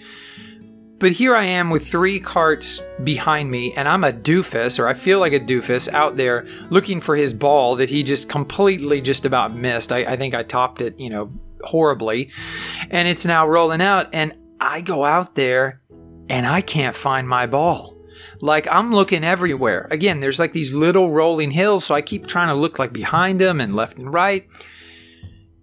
But 1.00 1.12
here 1.12 1.34
I 1.34 1.44
am 1.44 1.70
with 1.70 1.88
three 1.88 2.20
carts 2.20 2.80
behind 3.02 3.50
me, 3.50 3.72
and 3.72 3.88
I'm 3.88 4.04
a 4.04 4.12
doofus, 4.12 4.78
or 4.78 4.86
I 4.86 4.92
feel 4.92 5.18
like 5.18 5.32
a 5.32 5.40
doofus, 5.40 5.88
out 5.88 6.18
there 6.18 6.46
looking 6.68 7.00
for 7.00 7.16
his 7.16 7.32
ball 7.32 7.76
that 7.76 7.88
he 7.88 8.02
just 8.02 8.28
completely 8.28 9.00
just 9.00 9.24
about 9.24 9.56
missed. 9.56 9.92
I, 9.92 10.00
I 10.00 10.16
think 10.16 10.34
I 10.34 10.42
topped 10.42 10.82
it, 10.82 11.00
you 11.00 11.08
know, 11.08 11.32
horribly. 11.62 12.30
And 12.90 13.08
it's 13.08 13.24
now 13.24 13.48
rolling 13.48 13.80
out, 13.80 14.10
and 14.12 14.34
I 14.60 14.82
go 14.82 15.06
out 15.06 15.34
there 15.34 15.80
and 16.28 16.46
I 16.46 16.60
can't 16.60 16.94
find 16.94 17.26
my 17.26 17.46
ball. 17.46 17.96
Like 18.42 18.68
I'm 18.70 18.94
looking 18.94 19.24
everywhere. 19.24 19.88
Again, 19.90 20.20
there's 20.20 20.38
like 20.38 20.52
these 20.52 20.74
little 20.74 21.10
rolling 21.10 21.50
hills, 21.50 21.84
so 21.86 21.94
I 21.94 22.02
keep 22.02 22.26
trying 22.26 22.48
to 22.48 22.54
look 22.54 22.78
like 22.78 22.92
behind 22.92 23.40
them 23.40 23.60
and 23.60 23.74
left 23.74 23.98
and 23.98 24.12
right. 24.12 24.46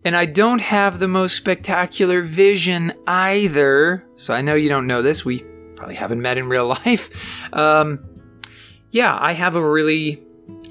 And 0.07 0.15
I 0.15 0.25
don't 0.25 0.61
have 0.61 0.99
the 0.99 1.07
most 1.09 1.35
spectacular 1.35 2.21
vision 2.21 2.93
either. 3.07 4.05
So 4.15 4.33
I 4.33 4.39
know 4.39 4.55
you 4.55 4.69
don't 4.69 4.87
know 4.87 5.01
this. 5.01 5.25
We 5.25 5.39
probably 5.75 5.95
haven't 5.95 6.21
met 6.21 6.37
in 6.37 6.47
real 6.47 6.65
life. 6.85 7.09
Um, 7.51 7.99
yeah, 8.89 9.17
I 9.19 9.33
have 9.33 9.55
a 9.55 9.69
really 9.69 10.23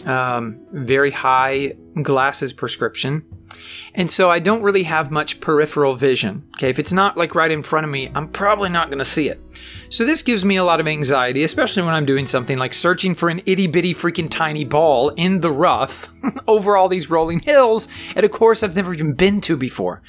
um, 0.06 0.58
very 0.72 1.10
high 1.10 1.74
glasses 2.00 2.54
prescription. 2.54 3.26
And 3.94 4.10
so 4.10 4.30
I 4.30 4.38
don't 4.38 4.62
really 4.62 4.84
have 4.84 5.10
much 5.10 5.38
peripheral 5.40 5.96
vision. 5.96 6.42
Okay, 6.56 6.70
if 6.70 6.78
it's 6.78 6.94
not 6.94 7.18
like 7.18 7.34
right 7.34 7.50
in 7.50 7.62
front 7.62 7.84
of 7.84 7.90
me, 7.90 8.10
I'm 8.14 8.28
probably 8.28 8.70
not 8.70 8.88
going 8.88 9.00
to 9.00 9.04
see 9.04 9.28
it. 9.28 9.38
So 9.88 10.04
this 10.04 10.22
gives 10.22 10.44
me 10.44 10.56
a 10.56 10.64
lot 10.64 10.80
of 10.80 10.88
anxiety, 10.88 11.44
especially 11.44 11.82
when 11.82 11.94
I'm 11.94 12.06
doing 12.06 12.26
something 12.26 12.58
like 12.58 12.74
searching 12.74 13.14
for 13.14 13.28
an 13.28 13.42
itty 13.46 13.66
bitty 13.66 13.94
freaking 13.94 14.28
tiny 14.28 14.64
ball 14.64 15.10
in 15.10 15.40
the 15.40 15.50
rough 15.50 16.08
over 16.48 16.76
all 16.76 16.88
these 16.88 17.10
rolling 17.10 17.40
hills 17.40 17.88
at 18.14 18.24
a 18.24 18.28
course 18.28 18.62
I've 18.62 18.76
never 18.76 18.92
even 18.92 19.14
been 19.14 19.40
to 19.42 19.56
before. 19.56 20.02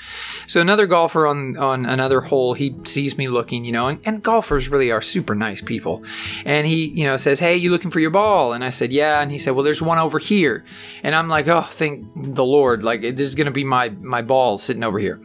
So 0.48 0.62
another 0.62 0.88
golfer 0.88 1.28
on, 1.28 1.58
on 1.58 1.86
another 1.86 2.22
hole, 2.22 2.54
he 2.54 2.76
sees 2.86 3.18
me 3.18 3.28
looking, 3.28 3.66
you 3.66 3.72
know, 3.72 3.88
and, 3.88 4.00
and 4.06 4.24
golfers 4.24 4.70
really 4.70 4.92
are 4.92 5.02
super 5.02 5.36
nice 5.36 5.62
people. 5.62 6.04
And 6.46 6.68
he, 6.68 6.88
you 6.88 7.06
know, 7.06 7.18
says, 7.18 7.40
Hey, 7.40 7.56
you 7.56 7.72
looking 7.72 7.92
for 7.92 8.00
your 8.00 8.12
ball? 8.12 8.54
And 8.54 8.64
I 8.64 8.70
said, 8.70 8.92
Yeah. 8.92 9.22
And 9.22 9.32
he 9.32 9.38
said, 9.38 9.52
Well, 9.56 9.64
there's 9.64 9.82
one 9.82 10.00
over 10.00 10.20
here. 10.20 10.66
And 11.04 11.16
I'm 11.16 11.30
like, 11.30 11.48
Oh, 11.48 11.62
thank 11.62 12.06
the 12.16 12.46
Lord. 12.46 12.84
Like, 12.84 13.02
this 13.02 13.28
is 13.28 13.36
to 13.36 13.52
be 13.52 13.64
my, 13.64 13.90
my 13.90 14.22
ball 14.22 14.58
sitting 14.58 14.84
over 14.84 15.00
here. 15.00 15.22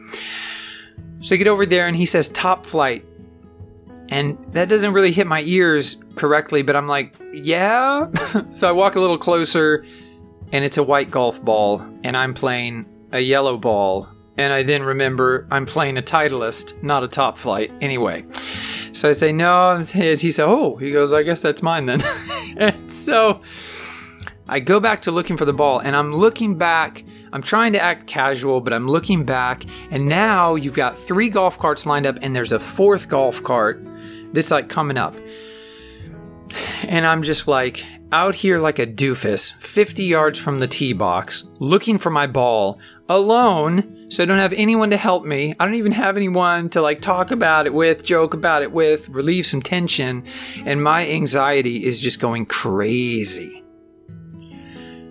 So 1.21 1.35
I 1.35 1.37
get 1.37 1.47
over 1.47 1.65
there 1.65 1.87
and 1.87 1.95
he 1.95 2.05
says, 2.05 2.29
Top-Flite. 2.29 3.05
And 4.09 4.37
that 4.53 4.69
doesn't 4.69 4.93
really 4.93 5.11
hit 5.11 5.27
my 5.27 5.41
ears 5.41 5.97
correctly, 6.15 6.61
but 6.61 6.75
I'm 6.75 6.87
like, 6.87 7.15
yeah. 7.33 8.07
so 8.49 8.67
I 8.67 8.71
walk 8.71 8.95
a 8.95 8.99
little 8.99 9.17
closer, 9.17 9.85
and 10.51 10.63
it's 10.63 10.77
a 10.77 10.83
white 10.83 11.09
golf 11.09 11.43
ball, 11.43 11.81
and 12.03 12.15
I'm 12.15 12.33
playing 12.33 12.85
a 13.11 13.19
yellow 13.19 13.57
ball. 13.57 14.09
And 14.37 14.51
I 14.51 14.63
then 14.63 14.83
remember 14.83 15.47
I'm 15.51 15.65
playing 15.65 15.97
a 15.97 16.01
Titleist, 16.01 16.81
not 16.81 17.03
a 17.03 17.07
Top-Flite. 17.07 17.71
Anyway, 17.81 18.25
so 18.91 19.09
I 19.09 19.11
say, 19.11 19.31
no, 19.31 19.77
his. 19.77 20.21
He 20.21 20.31
said, 20.31 20.45
oh, 20.45 20.75
he 20.77 20.91
goes, 20.91 21.13
I 21.13 21.23
guess 21.23 21.41
that's 21.41 21.61
mine 21.61 21.85
then. 21.85 22.01
and 22.57 22.91
so 22.91 23.41
I 24.47 24.59
go 24.59 24.79
back 24.79 25.01
to 25.03 25.11
looking 25.11 25.37
for 25.37 25.45
the 25.45 25.53
ball, 25.53 25.79
and 25.79 25.95
I'm 25.95 26.13
looking 26.15 26.57
back. 26.57 27.03
I'm 27.33 27.41
trying 27.41 27.73
to 27.73 27.81
act 27.81 28.05
casual, 28.05 28.61
but 28.61 28.73
I'm 28.73 28.87
looking 28.87 29.25
back, 29.25 29.65
and 29.89 30.07
now 30.07 30.53
you've 30.53 30.75
got 30.75 30.95
three 30.95 31.29
golf 31.29 31.57
carts 31.57 31.87
lined 31.87 32.05
up, 32.05 32.17
and 32.21 32.35
there's 32.35 32.51
a 32.51 32.59
fourth 32.59 33.09
golf 33.09 33.41
cart 33.41 33.83
that's 34.33 34.51
like 34.51 34.69
coming 34.69 34.97
up. 34.97 35.15
And 36.83 37.07
I'm 37.07 37.23
just 37.23 37.47
like 37.47 37.83
out 38.11 38.35
here 38.35 38.59
like 38.59 38.77
a 38.77 38.85
doofus, 38.85 39.51
50 39.53 40.03
yards 40.03 40.37
from 40.37 40.59
the 40.59 40.67
tee 40.67 40.93
box, 40.93 41.49
looking 41.57 41.97
for 41.97 42.11
my 42.11 42.27
ball 42.27 42.79
alone. 43.09 44.11
So 44.11 44.21
I 44.21 44.27
don't 44.27 44.37
have 44.37 44.53
anyone 44.53 44.91
to 44.91 44.97
help 44.97 45.25
me. 45.25 45.55
I 45.59 45.65
don't 45.65 45.73
even 45.73 45.91
have 45.93 46.15
anyone 46.15 46.69
to 46.69 46.81
like 46.81 47.01
talk 47.01 47.31
about 47.31 47.65
it 47.65 47.73
with, 47.73 48.03
joke 48.03 48.35
about 48.35 48.61
it 48.61 48.71
with, 48.71 49.09
relieve 49.09 49.47
some 49.47 49.63
tension. 49.63 50.23
And 50.65 50.83
my 50.83 51.09
anxiety 51.09 51.83
is 51.83 51.99
just 51.99 52.19
going 52.19 52.45
crazy. 52.45 53.63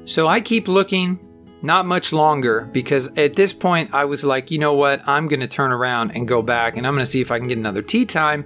So 0.05 0.29
I 0.29 0.41
keep 0.41 0.69
looking, 0.69 1.19
not 1.63 1.87
much 1.87 2.13
longer, 2.13 2.69
because 2.73 3.17
at 3.17 3.37
this 3.37 3.53
point 3.53 3.95
I 3.95 4.05
was 4.05 4.25
like, 4.25 4.51
you 4.51 4.59
know 4.59 4.75
what? 4.75 5.07
I'm 5.09 5.29
going 5.29 5.41
to 5.41 5.47
turn 5.49 5.73
around 5.73 6.11
and 6.11 6.27
go 6.27 6.43
back 6.43 6.77
and 6.77 6.87
I'm 6.87 6.95
going 6.95 7.05
to 7.05 7.11
see 7.11 7.21
if 7.21 7.31
I 7.31 7.39
can 7.39 7.49
get 7.49 7.59
another 7.59 7.83
tee 7.83 8.05
time 8.05 8.45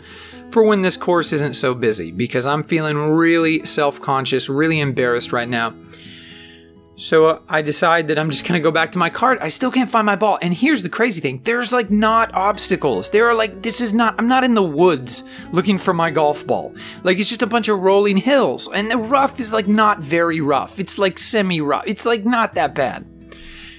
for 0.50 0.62
when 0.62 0.82
this 0.82 0.96
course 0.96 1.32
isn't 1.32 1.54
so 1.54 1.75
busy, 1.75 2.12
because 2.12 2.46
I'm 2.46 2.62
feeling 2.62 2.96
really 2.96 3.64
self 3.64 4.00
conscious, 4.00 4.49
really 4.49 4.80
embarrassed 4.80 5.32
right 5.32 5.49
now. 5.49 5.75
So 6.97 7.26
uh, 7.26 7.41
I 7.47 7.61
decide 7.61 8.09
that 8.09 8.19
I'm 8.19 8.31
just 8.31 8.47
gonna 8.47 8.61
go 8.61 8.71
back 8.71 8.93
to 8.93 8.99
my 8.99 9.11
cart. 9.11 9.38
I 9.43 9.49
still 9.49 9.71
can't 9.71 9.91
find 9.91 10.07
my 10.07 10.17
ball. 10.17 10.38
And 10.41 10.55
here's 10.55 10.83
the 10.83 10.88
crazy 10.88 11.21
thing 11.21 11.41
there's 11.45 11.71
like 11.71 11.91
not 11.91 12.35
obstacles. 12.35 13.11
There 13.11 13.29
are 13.29 13.35
like, 13.35 13.62
this 13.62 13.81
is 13.81 13.93
not, 13.93 14.15
I'm 14.19 14.29
not 14.29 14.45
in 14.45 14.55
the 14.55 14.62
woods 14.62 15.29
looking 15.53 15.76
for 15.79 15.93
my 15.93 16.11
golf 16.11 16.47
ball. 16.47 16.75
Like, 17.03 17.19
it's 17.19 17.29
just 17.29 17.43
a 17.43 17.47
bunch 17.47 17.69
of 17.69 17.81
rolling 17.81 18.17
hills. 18.17 18.69
And 18.73 18.91
the 18.91 18.97
rough 18.97 19.38
is 19.38 19.53
like 19.53 19.69
not 19.69 20.00
very 20.00 20.41
rough. 20.41 20.81
It's 20.81 20.99
like 20.99 21.19
semi 21.19 21.61
rough. 21.61 21.85
It's 21.87 22.07
like 22.07 22.25
not 22.25 22.55
that 22.55 22.75
bad. 22.75 23.07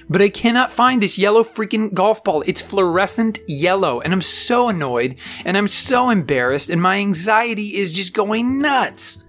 But 0.08 0.22
I 0.22 0.30
cannot 0.30 0.70
find 0.70 1.02
this 1.02 1.18
yellow 1.18 1.42
freaking 1.42 1.92
golf 1.92 2.24
ball. 2.24 2.42
It's 2.46 2.62
fluorescent 2.62 3.40
yellow. 3.46 4.00
And 4.00 4.12
I'm 4.12 4.22
so 4.22 4.68
annoyed 4.68 5.16
and 5.44 5.56
I'm 5.56 5.68
so 5.68 6.08
embarrassed. 6.08 6.70
And 6.70 6.80
my 6.80 6.96
anxiety 6.96 7.76
is 7.76 7.92
just 7.92 8.14
going 8.14 8.60
nuts. 8.62 9.24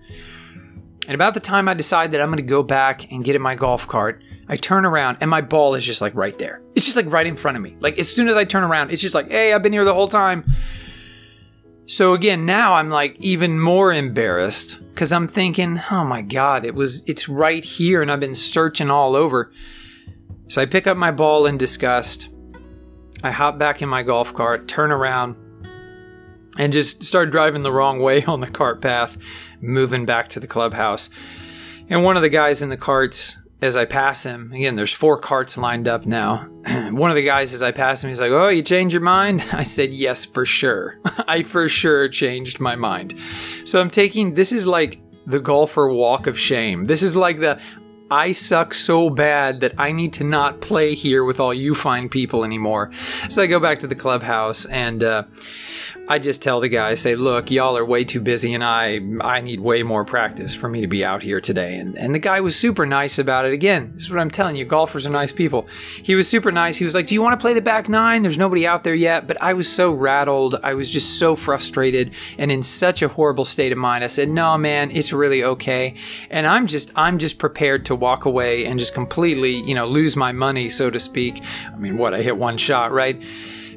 And 1.09 1.15
about 1.15 1.33
the 1.33 1.39
time 1.39 1.67
I 1.67 1.73
decide 1.73 2.11
that 2.11 2.21
I'm 2.21 2.27
going 2.27 2.37
to 2.37 2.43
go 2.43 2.61
back 2.61 3.11
and 3.11 3.25
get 3.25 3.35
in 3.35 3.41
my 3.41 3.55
golf 3.55 3.87
cart, 3.87 4.21
I 4.47 4.57
turn 4.57 4.85
around 4.85 5.17
and 5.21 5.27
my 5.27 5.41
ball 5.41 5.73
is 5.73 5.83
just 5.83 6.01
like 6.01 6.13
right 6.13 6.37
there. 6.37 6.61
It's 6.75 6.85
just 6.85 6.95
like 6.95 7.11
right 7.11 7.25
in 7.25 7.35
front 7.35 7.57
of 7.57 7.63
me. 7.63 7.75
Like 7.79 7.97
as 7.97 8.13
soon 8.13 8.27
as 8.27 8.37
I 8.37 8.45
turn 8.45 8.63
around, 8.63 8.91
it's 8.91 9.01
just 9.01 9.15
like, 9.15 9.27
hey, 9.27 9.51
I've 9.51 9.63
been 9.63 9.73
here 9.73 9.85
the 9.85 9.93
whole 9.95 10.07
time. 10.07 10.45
So 11.87 12.13
again, 12.13 12.45
now 12.45 12.75
I'm 12.75 12.91
like 12.91 13.15
even 13.19 13.59
more 13.59 13.91
embarrassed 13.91 14.87
because 14.89 15.11
I'm 15.11 15.27
thinking, 15.27 15.81
oh 15.89 16.05
my 16.05 16.21
God, 16.21 16.63
it 16.63 16.75
was, 16.75 17.03
it's 17.09 17.27
right 17.27 17.63
here 17.63 18.03
and 18.03 18.11
I've 18.11 18.19
been 18.19 18.35
searching 18.35 18.91
all 18.91 19.15
over. 19.15 19.51
So 20.47 20.61
I 20.61 20.67
pick 20.67 20.85
up 20.85 20.95
my 20.95 21.09
ball 21.09 21.47
in 21.47 21.57
disgust. 21.57 22.29
I 23.23 23.31
hop 23.31 23.57
back 23.57 23.81
in 23.81 23.89
my 23.89 24.03
golf 24.03 24.31
cart, 24.35 24.67
turn 24.67 24.91
around, 24.91 25.35
and 26.59 26.73
just 26.73 27.03
start 27.03 27.31
driving 27.31 27.63
the 27.63 27.71
wrong 27.71 27.99
way 27.99 28.23
on 28.25 28.41
the 28.41 28.51
cart 28.51 28.81
path 28.81 29.17
moving 29.61 30.05
back 30.05 30.29
to 30.29 30.39
the 30.39 30.47
clubhouse. 30.47 31.09
And 31.89 32.03
one 32.03 32.17
of 32.17 32.21
the 32.21 32.29
guys 32.29 32.61
in 32.61 32.69
the 32.69 32.77
carts, 32.77 33.37
as 33.61 33.75
I 33.75 33.85
pass 33.85 34.23
him, 34.23 34.51
again, 34.53 34.75
there's 34.75 34.93
four 34.93 35.17
carts 35.17 35.57
lined 35.57 35.87
up 35.87 36.05
now. 36.05 36.43
one 36.91 37.09
of 37.09 37.15
the 37.15 37.25
guys, 37.25 37.53
as 37.53 37.63
I 37.63 37.71
pass 37.71 38.03
him, 38.03 38.09
he's 38.09 38.21
like, 38.21 38.31
Oh, 38.31 38.49
you 38.49 38.61
changed 38.61 38.93
your 38.93 39.01
mind? 39.01 39.43
I 39.51 39.63
said, 39.63 39.89
Yes, 39.89 40.23
for 40.23 40.45
sure. 40.45 40.99
I 41.27 41.41
for 41.41 41.67
sure 41.67 42.07
changed 42.09 42.59
my 42.59 42.75
mind. 42.75 43.15
So 43.63 43.81
I'm 43.81 43.89
taking 43.89 44.35
this 44.35 44.51
is 44.51 44.67
like 44.67 44.99
the 45.25 45.39
golfer 45.39 45.91
walk 45.91 46.27
of 46.27 46.37
shame. 46.37 46.83
This 46.83 47.01
is 47.01 47.15
like 47.15 47.39
the 47.39 47.59
I 48.11 48.31
suck 48.31 48.73
so 48.73 49.09
bad 49.09 49.59
that 49.59 49.73
I 49.77 49.91
need 49.91 50.13
to 50.13 50.23
not 50.23 50.61
play 50.61 50.95
here 50.95 51.23
with 51.23 51.39
all 51.39 51.53
you 51.53 51.75
fine 51.75 52.09
people 52.09 52.43
anymore. 52.43 52.91
So 53.29 53.43
I 53.43 53.47
go 53.47 53.59
back 53.59 53.77
to 53.79 53.87
the 53.87 53.95
clubhouse 53.95 54.65
and 54.65 55.03
uh, 55.03 55.23
I 56.09 56.17
just 56.17 56.41
tell 56.41 56.59
the 56.59 56.69
guy, 56.69 56.95
say, 56.95 57.15
look, 57.15 57.51
y'all 57.51 57.77
are 57.77 57.85
way 57.85 58.03
too 58.03 58.19
busy 58.19 58.55
and 58.55 58.63
I 58.63 58.99
I 59.21 59.41
need 59.41 59.59
way 59.59 59.83
more 59.83 60.03
practice 60.03 60.55
for 60.55 60.67
me 60.67 60.81
to 60.81 60.87
be 60.87 61.05
out 61.05 61.21
here 61.21 61.39
today. 61.39 61.75
And, 61.77 61.95
and 61.95 62.15
the 62.15 62.19
guy 62.19 62.41
was 62.41 62.55
super 62.55 62.87
nice 62.87 63.19
about 63.19 63.45
it. 63.45 63.53
Again, 63.53 63.91
this 63.93 64.05
is 64.05 64.09
what 64.09 64.19
I'm 64.19 64.31
telling 64.31 64.55
you, 64.55 64.65
golfers 64.65 65.05
are 65.05 65.11
nice 65.11 65.31
people. 65.31 65.67
He 66.01 66.15
was 66.15 66.27
super 66.27 66.51
nice. 66.51 66.77
He 66.77 66.85
was 66.85 66.95
like, 66.95 67.05
do 67.05 67.13
you 67.13 67.21
want 67.21 67.39
to 67.39 67.43
play 67.43 67.53
the 67.53 67.61
back 67.61 67.87
nine? 67.87 68.23
There's 68.23 68.39
nobody 68.39 68.65
out 68.65 68.83
there 68.83 68.95
yet. 68.95 69.27
But 69.27 69.39
I 69.39 69.53
was 69.53 69.71
so 69.71 69.91
rattled. 69.91 70.55
I 70.63 70.73
was 70.73 70.89
just 70.89 71.19
so 71.19 71.35
frustrated 71.35 72.11
and 72.39 72.51
in 72.51 72.63
such 72.63 73.03
a 73.03 73.07
horrible 73.07 73.45
state 73.45 73.71
of 73.71 73.77
mind. 73.77 74.03
I 74.03 74.07
said, 74.07 74.29
no, 74.29 74.57
man, 74.57 74.89
it's 74.89 75.13
really 75.13 75.43
okay. 75.43 75.93
And 76.31 76.47
I'm 76.47 76.65
just, 76.65 76.91
I'm 76.95 77.19
just 77.19 77.37
prepared 77.37 77.85
to 77.85 77.95
walk 77.95 78.25
away 78.25 78.65
and 78.65 78.79
just 78.79 78.95
completely, 78.95 79.61
you 79.61 79.75
know, 79.75 79.85
lose 79.85 80.15
my 80.15 80.31
money, 80.31 80.69
so 80.69 80.89
to 80.89 80.99
speak. 80.99 81.43
I 81.71 81.77
mean, 81.77 81.97
what? 81.97 82.15
I 82.15 82.23
hit 82.23 82.35
one 82.35 82.57
shot, 82.57 82.91
right? 82.91 83.21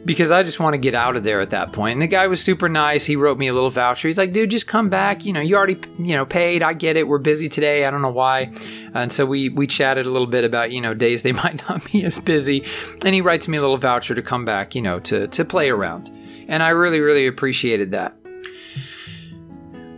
Because 0.04 0.30
I 0.30 0.42
just 0.42 0.59
want 0.59 0.75
to 0.75 0.78
get 0.78 0.94
out 0.94 1.16
of 1.16 1.23
there 1.23 1.40
at 1.40 1.50
that 1.50 1.73
point. 1.73 1.92
And 1.94 2.02
the 2.02 2.09
guy 2.09 2.26
was 2.26 2.42
super 2.42 2.68
nice. 2.68 3.04
He 3.04 3.14
wrote 3.14 3.38
me 3.38 3.49
a 3.49 3.52
little 3.52 3.71
voucher. 3.71 4.09
He's 4.09 4.18
like, 4.18 4.32
dude, 4.32 4.50
just 4.50 4.66
come 4.66 4.88
back. 4.88 5.25
You 5.25 5.32
know, 5.32 5.40
you 5.40 5.56
already, 5.56 5.78
you 5.99 6.16
know, 6.16 6.26
paid. 6.26 6.62
I 6.62 6.73
get 6.73 6.97
it. 6.97 7.06
We're 7.06 7.18
busy 7.18 7.49
today. 7.49 7.85
I 7.85 7.90
don't 7.90 8.02
know 8.02 8.11
why. 8.11 8.52
And 8.94 9.12
so 9.12 9.25
we, 9.25 9.49
we 9.49 9.66
chatted 9.66 10.06
a 10.06 10.11
little 10.11 10.26
bit 10.26 10.44
about, 10.44 10.73
you 10.73 10.80
know, 10.80 10.92
days 10.94 11.23
they 11.23 11.32
might 11.44 11.66
not 11.68 11.85
be 11.90 12.04
as 12.04 12.18
busy. 12.18 12.64
And 13.04 13.14
he 13.14 13.21
writes 13.21 13.47
me 13.47 13.59
a 13.59 13.61
little 13.61 13.76
voucher 13.76 14.14
to 14.14 14.23
come 14.23 14.44
back, 14.44 14.75
you 14.75 14.82
know, 14.82 14.99
to, 15.00 15.28
to 15.28 15.44
play 15.44 15.71
around. 15.71 16.11
And 16.49 16.62
I 16.62 16.71
really, 16.71 17.00
really 17.00 17.26
appreciated 17.26 17.92
that. 17.92 18.16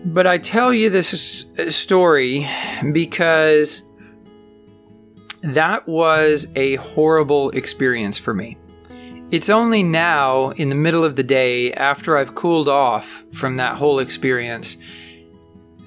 But 0.06 0.26
I 0.26 0.36
tell 0.36 0.72
you 0.72 0.90
this 0.90 1.46
uh, 1.58 1.70
story 1.70 2.46
because 2.92 3.90
that 5.42 5.88
was 5.88 6.46
a 6.56 6.76
horrible 6.76 7.50
experience 7.50 8.18
for 8.18 8.34
me. 8.34 8.58
It's 9.34 9.50
only 9.50 9.82
now, 9.82 10.50
in 10.50 10.68
the 10.68 10.76
middle 10.76 11.02
of 11.02 11.16
the 11.16 11.24
day, 11.24 11.72
after 11.72 12.16
I've 12.16 12.36
cooled 12.36 12.68
off 12.68 13.24
from 13.32 13.56
that 13.56 13.74
whole 13.74 13.98
experience, 13.98 14.76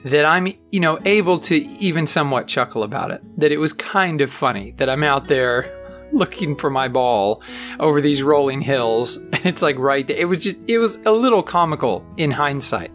that 0.04 0.26
I'm, 0.26 0.48
you 0.70 0.82
know, 0.82 1.00
able 1.06 1.40
to 1.40 1.56
even 1.56 2.08
somewhat 2.08 2.48
chuckle 2.48 2.84
about 2.84 3.12
it. 3.12 3.22
That 3.40 3.54
it 3.54 3.58
was 3.58 3.72
kind 3.72 4.20
of 4.20 4.34
funny 4.34 4.72
that 4.72 4.90
I'm 4.90 5.02
out 5.02 5.30
there 5.30 5.72
looking 6.12 6.58
for 6.58 6.70
my 6.70 6.90
ball 6.90 7.42
over 7.80 8.02
these 8.02 8.22
rolling 8.22 8.60
hills. 8.60 9.18
It's 9.46 9.62
like 9.62 9.80
right 9.80 10.06
there. 10.06 10.18
It 10.18 10.26
was 10.26 10.44
just, 10.44 10.58
it 10.68 10.80
was 10.80 10.98
a 11.06 11.12
little 11.12 11.42
comical 11.42 12.06
in 12.18 12.32
hindsight. 12.32 12.92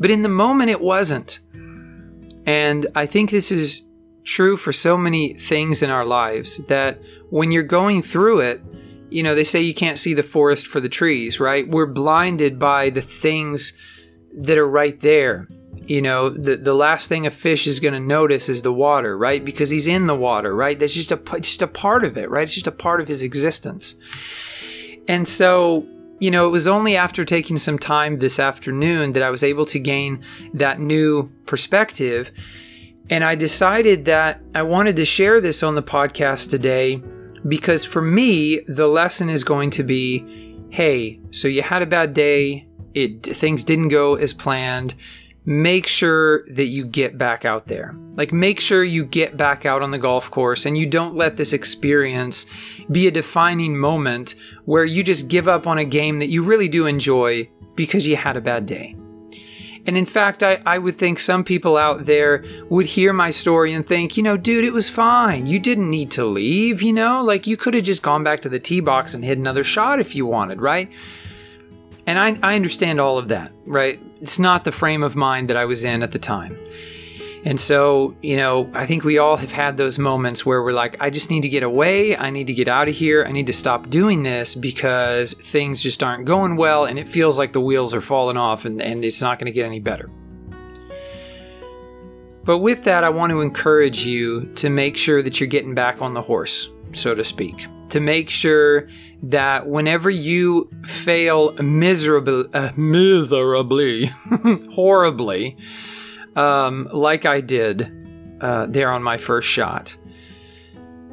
But 0.00 0.10
in 0.10 0.22
the 0.22 0.28
moment, 0.28 0.70
it 0.70 0.80
wasn't. 0.80 1.38
And 2.46 2.88
I 2.96 3.06
think 3.06 3.30
this 3.30 3.52
is 3.52 3.86
true 4.24 4.56
for 4.56 4.72
so 4.72 4.96
many 4.96 5.34
things 5.34 5.82
in 5.82 5.90
our 5.90 6.04
lives 6.04 6.56
that 6.66 7.00
when 7.30 7.52
you're 7.52 7.62
going 7.62 8.02
through 8.02 8.40
it, 8.40 8.60
you 9.10 9.22
know, 9.22 9.34
they 9.34 9.44
say 9.44 9.60
you 9.60 9.74
can't 9.74 9.98
see 9.98 10.14
the 10.14 10.22
forest 10.22 10.66
for 10.66 10.80
the 10.80 10.88
trees, 10.88 11.40
right? 11.40 11.68
We're 11.68 11.86
blinded 11.86 12.58
by 12.58 12.90
the 12.90 13.00
things 13.00 13.76
that 14.34 14.58
are 14.58 14.68
right 14.68 15.00
there. 15.00 15.48
You 15.86 16.02
know, 16.02 16.28
the, 16.28 16.56
the 16.56 16.74
last 16.74 17.08
thing 17.08 17.26
a 17.26 17.30
fish 17.30 17.66
is 17.66 17.80
going 17.80 17.94
to 17.94 18.00
notice 18.00 18.48
is 18.48 18.60
the 18.62 18.72
water, 18.72 19.16
right? 19.16 19.42
Because 19.42 19.70
he's 19.70 19.86
in 19.86 20.06
the 20.06 20.14
water, 20.14 20.54
right? 20.54 20.78
That's 20.78 20.94
just 20.94 21.12
a, 21.12 21.16
just 21.40 21.62
a 21.62 21.66
part 21.66 22.04
of 22.04 22.18
it, 22.18 22.28
right? 22.28 22.42
It's 22.42 22.54
just 22.54 22.66
a 22.66 22.72
part 22.72 23.00
of 23.00 23.08
his 23.08 23.22
existence. 23.22 23.96
And 25.06 25.26
so, 25.26 25.86
you 26.18 26.30
know, 26.30 26.46
it 26.46 26.50
was 26.50 26.66
only 26.66 26.94
after 26.94 27.24
taking 27.24 27.56
some 27.56 27.78
time 27.78 28.18
this 28.18 28.38
afternoon 28.38 29.12
that 29.12 29.22
I 29.22 29.30
was 29.30 29.42
able 29.42 29.64
to 29.66 29.78
gain 29.78 30.22
that 30.52 30.78
new 30.78 31.30
perspective. 31.46 32.30
And 33.08 33.24
I 33.24 33.34
decided 33.34 34.04
that 34.04 34.42
I 34.54 34.62
wanted 34.62 34.96
to 34.96 35.06
share 35.06 35.40
this 35.40 35.62
on 35.62 35.74
the 35.74 35.82
podcast 35.82 36.50
today 36.50 37.02
because 37.46 37.84
for 37.84 38.02
me, 38.02 38.60
the 38.60 38.86
lesson 38.86 39.28
is 39.28 39.44
going 39.44 39.70
to 39.70 39.82
be 39.82 40.46
hey, 40.70 41.18
so 41.30 41.48
you 41.48 41.62
had 41.62 41.82
a 41.82 41.86
bad 41.86 42.12
day, 42.12 42.66
it 42.94 43.22
things 43.24 43.64
didn't 43.64 43.88
go 43.88 44.16
as 44.16 44.32
planned. 44.32 44.94
Make 45.44 45.86
sure 45.86 46.44
that 46.48 46.66
you 46.66 46.84
get 46.84 47.16
back 47.16 47.46
out 47.46 47.66
there. 47.66 47.94
Like, 48.16 48.32
make 48.32 48.60
sure 48.60 48.84
you 48.84 49.04
get 49.04 49.38
back 49.38 49.64
out 49.64 49.80
on 49.80 49.92
the 49.92 49.98
golf 49.98 50.30
course 50.30 50.66
and 50.66 50.76
you 50.76 50.84
don't 50.84 51.14
let 51.14 51.38
this 51.38 51.54
experience 51.54 52.44
be 52.90 53.06
a 53.06 53.10
defining 53.10 53.78
moment 53.78 54.34
where 54.66 54.84
you 54.84 55.02
just 55.02 55.28
give 55.28 55.48
up 55.48 55.66
on 55.66 55.78
a 55.78 55.86
game 55.86 56.18
that 56.18 56.28
you 56.28 56.42
really 56.42 56.68
do 56.68 56.84
enjoy 56.84 57.48
because 57.76 58.06
you 58.06 58.16
had 58.16 58.36
a 58.36 58.42
bad 58.42 58.66
day. 58.66 58.94
And 59.86 59.96
in 59.96 60.06
fact, 60.06 60.42
I, 60.42 60.60
I 60.66 60.78
would 60.78 60.98
think 60.98 61.18
some 61.18 61.44
people 61.44 61.76
out 61.76 62.06
there 62.06 62.44
would 62.68 62.86
hear 62.86 63.12
my 63.12 63.30
story 63.30 63.72
and 63.72 63.84
think, 63.84 64.16
you 64.16 64.22
know, 64.22 64.36
dude, 64.36 64.64
it 64.64 64.72
was 64.72 64.88
fine. 64.88 65.46
You 65.46 65.58
didn't 65.58 65.90
need 65.90 66.10
to 66.12 66.24
leave, 66.24 66.82
you 66.82 66.92
know? 66.92 67.22
Like, 67.22 67.46
you 67.46 67.56
could 67.56 67.74
have 67.74 67.84
just 67.84 68.02
gone 68.02 68.24
back 68.24 68.40
to 68.40 68.48
the 68.48 68.58
tee 68.58 68.80
box 68.80 69.14
and 69.14 69.24
hit 69.24 69.38
another 69.38 69.64
shot 69.64 70.00
if 70.00 70.14
you 70.14 70.26
wanted, 70.26 70.60
right? 70.60 70.90
And 72.06 72.18
I, 72.18 72.38
I 72.42 72.54
understand 72.54 73.00
all 73.00 73.18
of 73.18 73.28
that, 73.28 73.52
right? 73.66 74.00
It's 74.20 74.38
not 74.38 74.64
the 74.64 74.72
frame 74.72 75.02
of 75.02 75.14
mind 75.14 75.50
that 75.50 75.56
I 75.56 75.64
was 75.64 75.84
in 75.84 76.02
at 76.02 76.12
the 76.12 76.18
time. 76.18 76.56
And 77.44 77.60
so, 77.60 78.16
you 78.20 78.36
know, 78.36 78.70
I 78.74 78.84
think 78.86 79.04
we 79.04 79.18
all 79.18 79.36
have 79.36 79.52
had 79.52 79.76
those 79.76 79.98
moments 79.98 80.44
where 80.44 80.62
we're 80.62 80.72
like, 80.72 80.96
I 81.00 81.10
just 81.10 81.30
need 81.30 81.42
to 81.42 81.48
get 81.48 81.62
away. 81.62 82.16
I 82.16 82.30
need 82.30 82.48
to 82.48 82.54
get 82.54 82.68
out 82.68 82.88
of 82.88 82.94
here. 82.94 83.24
I 83.24 83.32
need 83.32 83.46
to 83.46 83.52
stop 83.52 83.90
doing 83.90 84.22
this 84.22 84.54
because 84.54 85.34
things 85.34 85.82
just 85.82 86.02
aren't 86.02 86.24
going 86.24 86.56
well 86.56 86.84
and 86.84 86.98
it 86.98 87.08
feels 87.08 87.38
like 87.38 87.52
the 87.52 87.60
wheels 87.60 87.94
are 87.94 88.00
falling 88.00 88.36
off 88.36 88.64
and, 88.64 88.82
and 88.82 89.04
it's 89.04 89.22
not 89.22 89.38
going 89.38 89.46
to 89.46 89.52
get 89.52 89.66
any 89.66 89.80
better. 89.80 90.10
But 92.44 92.58
with 92.58 92.84
that, 92.84 93.04
I 93.04 93.10
want 93.10 93.30
to 93.30 93.42
encourage 93.42 94.06
you 94.06 94.46
to 94.54 94.70
make 94.70 94.96
sure 94.96 95.22
that 95.22 95.38
you're 95.38 95.48
getting 95.48 95.74
back 95.74 96.00
on 96.00 96.14
the 96.14 96.22
horse, 96.22 96.70
so 96.92 97.14
to 97.14 97.22
speak. 97.22 97.66
To 97.90 98.00
make 98.00 98.30
sure 98.30 98.88
that 99.22 99.66
whenever 99.66 100.08
you 100.08 100.70
fail 100.84 101.52
miserably, 101.62 102.48
uh, 102.54 102.72
miserably, 102.74 104.06
horribly, 104.72 105.58
um, 106.38 106.88
like 106.92 107.26
I 107.26 107.40
did 107.40 107.92
uh, 108.40 108.66
there 108.66 108.90
on 108.92 109.02
my 109.02 109.18
first 109.18 109.48
shot, 109.48 109.96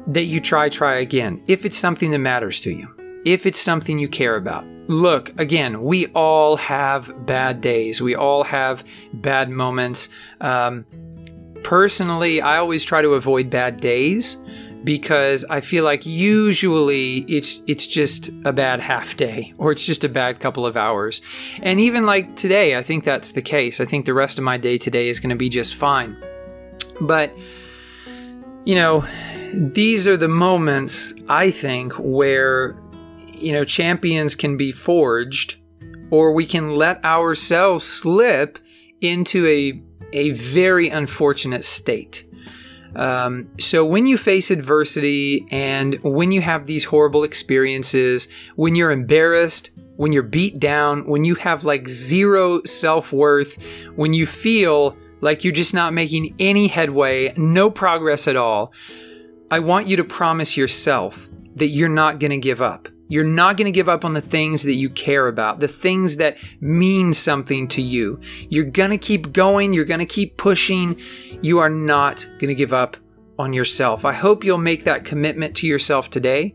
that 0.06 0.22
you 0.22 0.40
try, 0.40 0.68
try 0.68 0.98
again. 1.00 1.42
If 1.48 1.64
it's 1.64 1.76
something 1.76 2.12
that 2.12 2.18
matters 2.18 2.60
to 2.60 2.70
you, 2.70 2.88
if 3.24 3.44
it's 3.44 3.60
something 3.60 3.98
you 3.98 4.08
care 4.08 4.36
about. 4.36 4.64
Look, 4.88 5.38
again, 5.40 5.82
we 5.82 6.06
all 6.14 6.56
have 6.58 7.26
bad 7.26 7.60
days. 7.60 8.00
We 8.00 8.14
all 8.14 8.44
have 8.44 8.84
bad 9.14 9.50
moments. 9.50 10.08
Um, 10.40 10.86
personally, 11.64 12.40
I 12.40 12.58
always 12.58 12.84
try 12.84 13.02
to 13.02 13.14
avoid 13.14 13.50
bad 13.50 13.80
days 13.80 14.36
because 14.86 15.44
I 15.50 15.62
feel 15.62 15.82
like 15.82 16.06
usually 16.06 17.18
it's 17.22 17.60
it's 17.66 17.88
just 17.88 18.30
a 18.44 18.52
bad 18.52 18.78
half 18.78 19.16
day 19.16 19.52
or 19.58 19.72
it's 19.72 19.84
just 19.84 20.04
a 20.04 20.08
bad 20.08 20.38
couple 20.38 20.64
of 20.64 20.76
hours. 20.76 21.20
And 21.60 21.80
even 21.80 22.06
like 22.06 22.36
today, 22.36 22.76
I 22.76 22.84
think 22.84 23.02
that's 23.02 23.32
the 23.32 23.42
case. 23.42 23.80
I 23.80 23.84
think 23.84 24.06
the 24.06 24.14
rest 24.14 24.38
of 24.38 24.44
my 24.44 24.56
day 24.56 24.78
today 24.78 25.08
is 25.08 25.18
going 25.18 25.30
to 25.30 25.36
be 25.36 25.48
just 25.48 25.74
fine. 25.74 26.16
But 27.00 27.36
you 28.64 28.76
know, 28.76 29.04
these 29.52 30.06
are 30.06 30.16
the 30.16 30.28
moments 30.28 31.12
I 31.28 31.50
think 31.50 31.92
where 31.94 32.80
you 33.26 33.52
know 33.52 33.64
champions 33.64 34.36
can 34.36 34.56
be 34.56 34.70
forged 34.70 35.56
or 36.12 36.32
we 36.32 36.46
can 36.46 36.76
let 36.76 37.04
ourselves 37.04 37.84
slip 37.84 38.60
into 39.00 39.48
a 39.48 39.82
a 40.12 40.30
very 40.30 40.90
unfortunate 40.90 41.64
state. 41.64 42.25
Um, 42.96 43.50
so 43.60 43.84
when 43.84 44.06
you 44.06 44.16
face 44.16 44.50
adversity 44.50 45.46
and 45.50 46.02
when 46.02 46.32
you 46.32 46.40
have 46.40 46.66
these 46.66 46.84
horrible 46.84 47.24
experiences, 47.24 48.28
when 48.56 48.74
you're 48.74 48.90
embarrassed, 48.90 49.70
when 49.96 50.12
you're 50.12 50.22
beat 50.22 50.58
down, 50.58 51.06
when 51.06 51.24
you 51.24 51.34
have 51.36 51.62
like 51.62 51.88
zero 51.88 52.62
self 52.64 53.12
worth, 53.12 53.62
when 53.96 54.14
you 54.14 54.26
feel 54.26 54.96
like 55.20 55.44
you're 55.44 55.52
just 55.52 55.74
not 55.74 55.92
making 55.92 56.34
any 56.38 56.68
headway, 56.68 57.32
no 57.36 57.70
progress 57.70 58.26
at 58.26 58.36
all, 58.36 58.72
I 59.50 59.58
want 59.60 59.86
you 59.86 59.96
to 59.96 60.04
promise 60.04 60.56
yourself 60.56 61.28
that 61.56 61.68
you're 61.68 61.88
not 61.88 62.18
going 62.18 62.30
to 62.30 62.38
give 62.38 62.62
up. 62.62 62.88
You're 63.08 63.24
not 63.24 63.56
going 63.56 63.66
to 63.66 63.72
give 63.72 63.88
up 63.88 64.04
on 64.04 64.14
the 64.14 64.20
things 64.20 64.62
that 64.64 64.74
you 64.74 64.90
care 64.90 65.28
about, 65.28 65.60
the 65.60 65.68
things 65.68 66.16
that 66.16 66.38
mean 66.60 67.12
something 67.12 67.68
to 67.68 67.82
you. 67.82 68.20
You're 68.48 68.64
going 68.64 68.90
to 68.90 68.98
keep 68.98 69.32
going. 69.32 69.72
You're 69.72 69.84
going 69.84 70.00
to 70.00 70.06
keep 70.06 70.36
pushing. 70.36 71.00
You 71.40 71.58
are 71.58 71.70
not 71.70 72.26
going 72.38 72.48
to 72.48 72.54
give 72.54 72.72
up 72.72 72.96
on 73.38 73.52
yourself. 73.52 74.04
I 74.04 74.12
hope 74.12 74.44
you'll 74.44 74.58
make 74.58 74.84
that 74.84 75.04
commitment 75.04 75.54
to 75.56 75.66
yourself 75.66 76.10
today, 76.10 76.54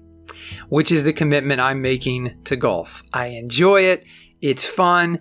which 0.70 0.92
is 0.92 1.04
the 1.04 1.14
commitment 1.14 1.62
I'm 1.62 1.82
making 1.82 2.36
to 2.46 2.56
golf. 2.56 3.04
I 3.14 3.28
enjoy 3.28 3.84
it. 3.84 4.04
It's 4.42 4.66
fun. 4.66 5.20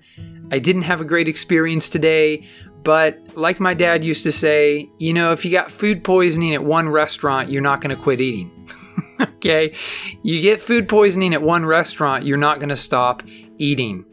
I 0.51 0.59
didn't 0.59 0.83
have 0.83 1.01
a 1.01 1.05
great 1.05 1.29
experience 1.29 1.89
today, 1.91 2.47
but 2.83 3.37
like 3.37 3.61
my 3.61 3.75
dad 3.75 4.03
used 4.03 4.23
to 4.25 4.33
say, 4.33 4.89
you 4.99 5.13
know, 5.13 5.33
if 5.33 5.45
you 5.45 5.51
got 5.51 5.71
food 5.71 6.03
poisoning 6.03 6.55
at 6.55 6.65
one 6.65 6.89
restaurant, 6.89 7.51
you're 7.51 7.63
not 7.63 7.83
going 7.83 7.95
to 7.95 8.03
quit 8.03 8.21
eating. 8.21 8.60
okay? 9.21 9.75
You 10.23 10.41
get 10.41 10.61
food 10.61 10.89
poisoning 10.89 11.35
at 11.35 11.43
one 11.43 11.65
restaurant, 11.67 12.25
you're 12.25 12.37
not 12.37 12.59
going 12.59 12.69
to 12.69 12.77
stop 12.77 13.23
eating. 13.59 14.05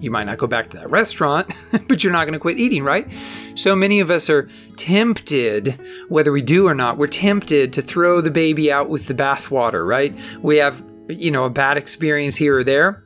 You 0.00 0.10
might 0.10 0.24
not 0.24 0.38
go 0.38 0.46
back 0.46 0.70
to 0.70 0.76
that 0.78 0.90
restaurant, 0.90 1.50
but 1.88 2.04
you're 2.04 2.12
not 2.12 2.24
going 2.24 2.34
to 2.34 2.38
quit 2.38 2.58
eating, 2.58 2.82
right? 2.82 3.10
So 3.54 3.74
many 3.74 4.00
of 4.00 4.10
us 4.10 4.28
are 4.28 4.48
tempted, 4.76 5.80
whether 6.08 6.32
we 6.32 6.42
do 6.42 6.66
or 6.66 6.74
not, 6.74 6.98
we're 6.98 7.06
tempted 7.06 7.72
to 7.72 7.82
throw 7.82 8.20
the 8.20 8.30
baby 8.30 8.70
out 8.70 8.88
with 8.88 9.06
the 9.06 9.14
bathwater, 9.14 9.86
right? 9.86 10.14
We 10.42 10.56
have, 10.58 10.84
you 11.08 11.30
know, 11.30 11.44
a 11.44 11.50
bad 11.50 11.76
experience 11.76 12.36
here 12.36 12.58
or 12.58 12.64
there, 12.64 13.04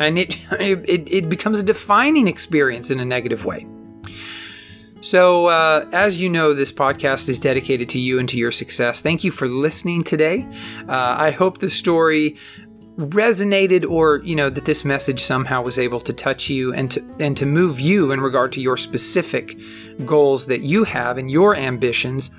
and 0.00 0.18
it, 0.18 0.38
it, 0.52 1.12
it 1.12 1.28
becomes 1.28 1.60
a 1.60 1.62
defining 1.62 2.28
experience 2.28 2.90
in 2.90 3.00
a 3.00 3.04
negative 3.04 3.44
way. 3.44 3.66
So, 5.02 5.46
uh, 5.46 5.88
as 5.92 6.20
you 6.20 6.30
know, 6.30 6.54
this 6.54 6.70
podcast 6.70 7.28
is 7.28 7.40
dedicated 7.40 7.88
to 7.88 7.98
you 7.98 8.20
and 8.20 8.28
to 8.28 8.36
your 8.36 8.52
success. 8.52 9.00
Thank 9.00 9.24
you 9.24 9.32
for 9.32 9.48
listening 9.48 10.04
today. 10.04 10.46
Uh, 10.88 11.16
I 11.18 11.32
hope 11.32 11.58
the 11.58 11.68
story 11.68 12.36
resonated 12.96 13.88
or 13.90 14.18
you 14.22 14.36
know 14.36 14.48
that 14.48 14.64
this 14.64 14.84
message 14.84 15.20
somehow 15.20 15.60
was 15.60 15.76
able 15.76 15.98
to 15.98 16.12
touch 16.12 16.48
you 16.48 16.72
and 16.72 16.90
to 16.90 17.16
and 17.18 17.36
to 17.38 17.46
move 17.46 17.80
you 17.80 18.12
in 18.12 18.20
regard 18.20 18.52
to 18.52 18.60
your 18.60 18.76
specific 18.76 19.58
goals 20.04 20.46
that 20.46 20.60
you 20.60 20.84
have 20.84 21.16
and 21.16 21.30
your 21.30 21.56
ambitions 21.56 22.30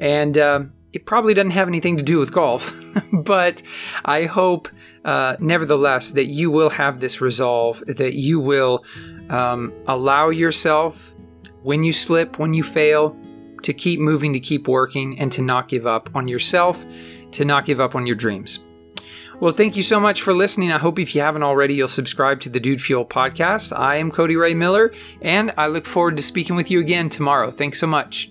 and 0.00 0.36
uh, 0.36 0.60
it 0.92 1.06
probably 1.06 1.34
doesn't 1.34 1.52
have 1.52 1.68
anything 1.68 1.96
to 1.96 2.02
do 2.02 2.18
with 2.18 2.32
golf 2.32 2.76
but 3.12 3.62
i 4.04 4.24
hope 4.24 4.68
uh, 5.04 5.36
nevertheless 5.38 6.10
that 6.10 6.26
you 6.26 6.50
will 6.50 6.70
have 6.70 6.98
this 6.98 7.20
resolve 7.20 7.80
that 7.86 8.14
you 8.14 8.40
will 8.40 8.84
um, 9.30 9.72
allow 9.86 10.30
yourself 10.30 11.14
when 11.62 11.82
you 11.84 11.92
slip, 11.92 12.38
when 12.38 12.54
you 12.54 12.62
fail, 12.62 13.16
to 13.62 13.72
keep 13.72 14.00
moving, 14.00 14.32
to 14.32 14.40
keep 14.40 14.68
working, 14.68 15.18
and 15.18 15.30
to 15.32 15.42
not 15.42 15.68
give 15.68 15.86
up 15.86 16.10
on 16.14 16.28
yourself, 16.28 16.84
to 17.32 17.44
not 17.44 17.64
give 17.64 17.80
up 17.80 17.94
on 17.94 18.06
your 18.06 18.16
dreams. 18.16 18.60
Well, 19.40 19.52
thank 19.52 19.76
you 19.76 19.82
so 19.82 19.98
much 19.98 20.22
for 20.22 20.32
listening. 20.32 20.70
I 20.70 20.78
hope 20.78 20.98
if 20.98 21.14
you 21.14 21.20
haven't 21.20 21.42
already, 21.42 21.74
you'll 21.74 21.88
subscribe 21.88 22.40
to 22.42 22.48
the 22.48 22.60
Dude 22.60 22.80
Fuel 22.80 23.04
podcast. 23.04 23.76
I 23.76 23.96
am 23.96 24.10
Cody 24.10 24.36
Ray 24.36 24.54
Miller, 24.54 24.92
and 25.20 25.52
I 25.56 25.66
look 25.66 25.86
forward 25.86 26.16
to 26.16 26.22
speaking 26.22 26.54
with 26.54 26.70
you 26.70 26.80
again 26.80 27.08
tomorrow. 27.08 27.50
Thanks 27.50 27.80
so 27.80 27.86
much. 27.86 28.30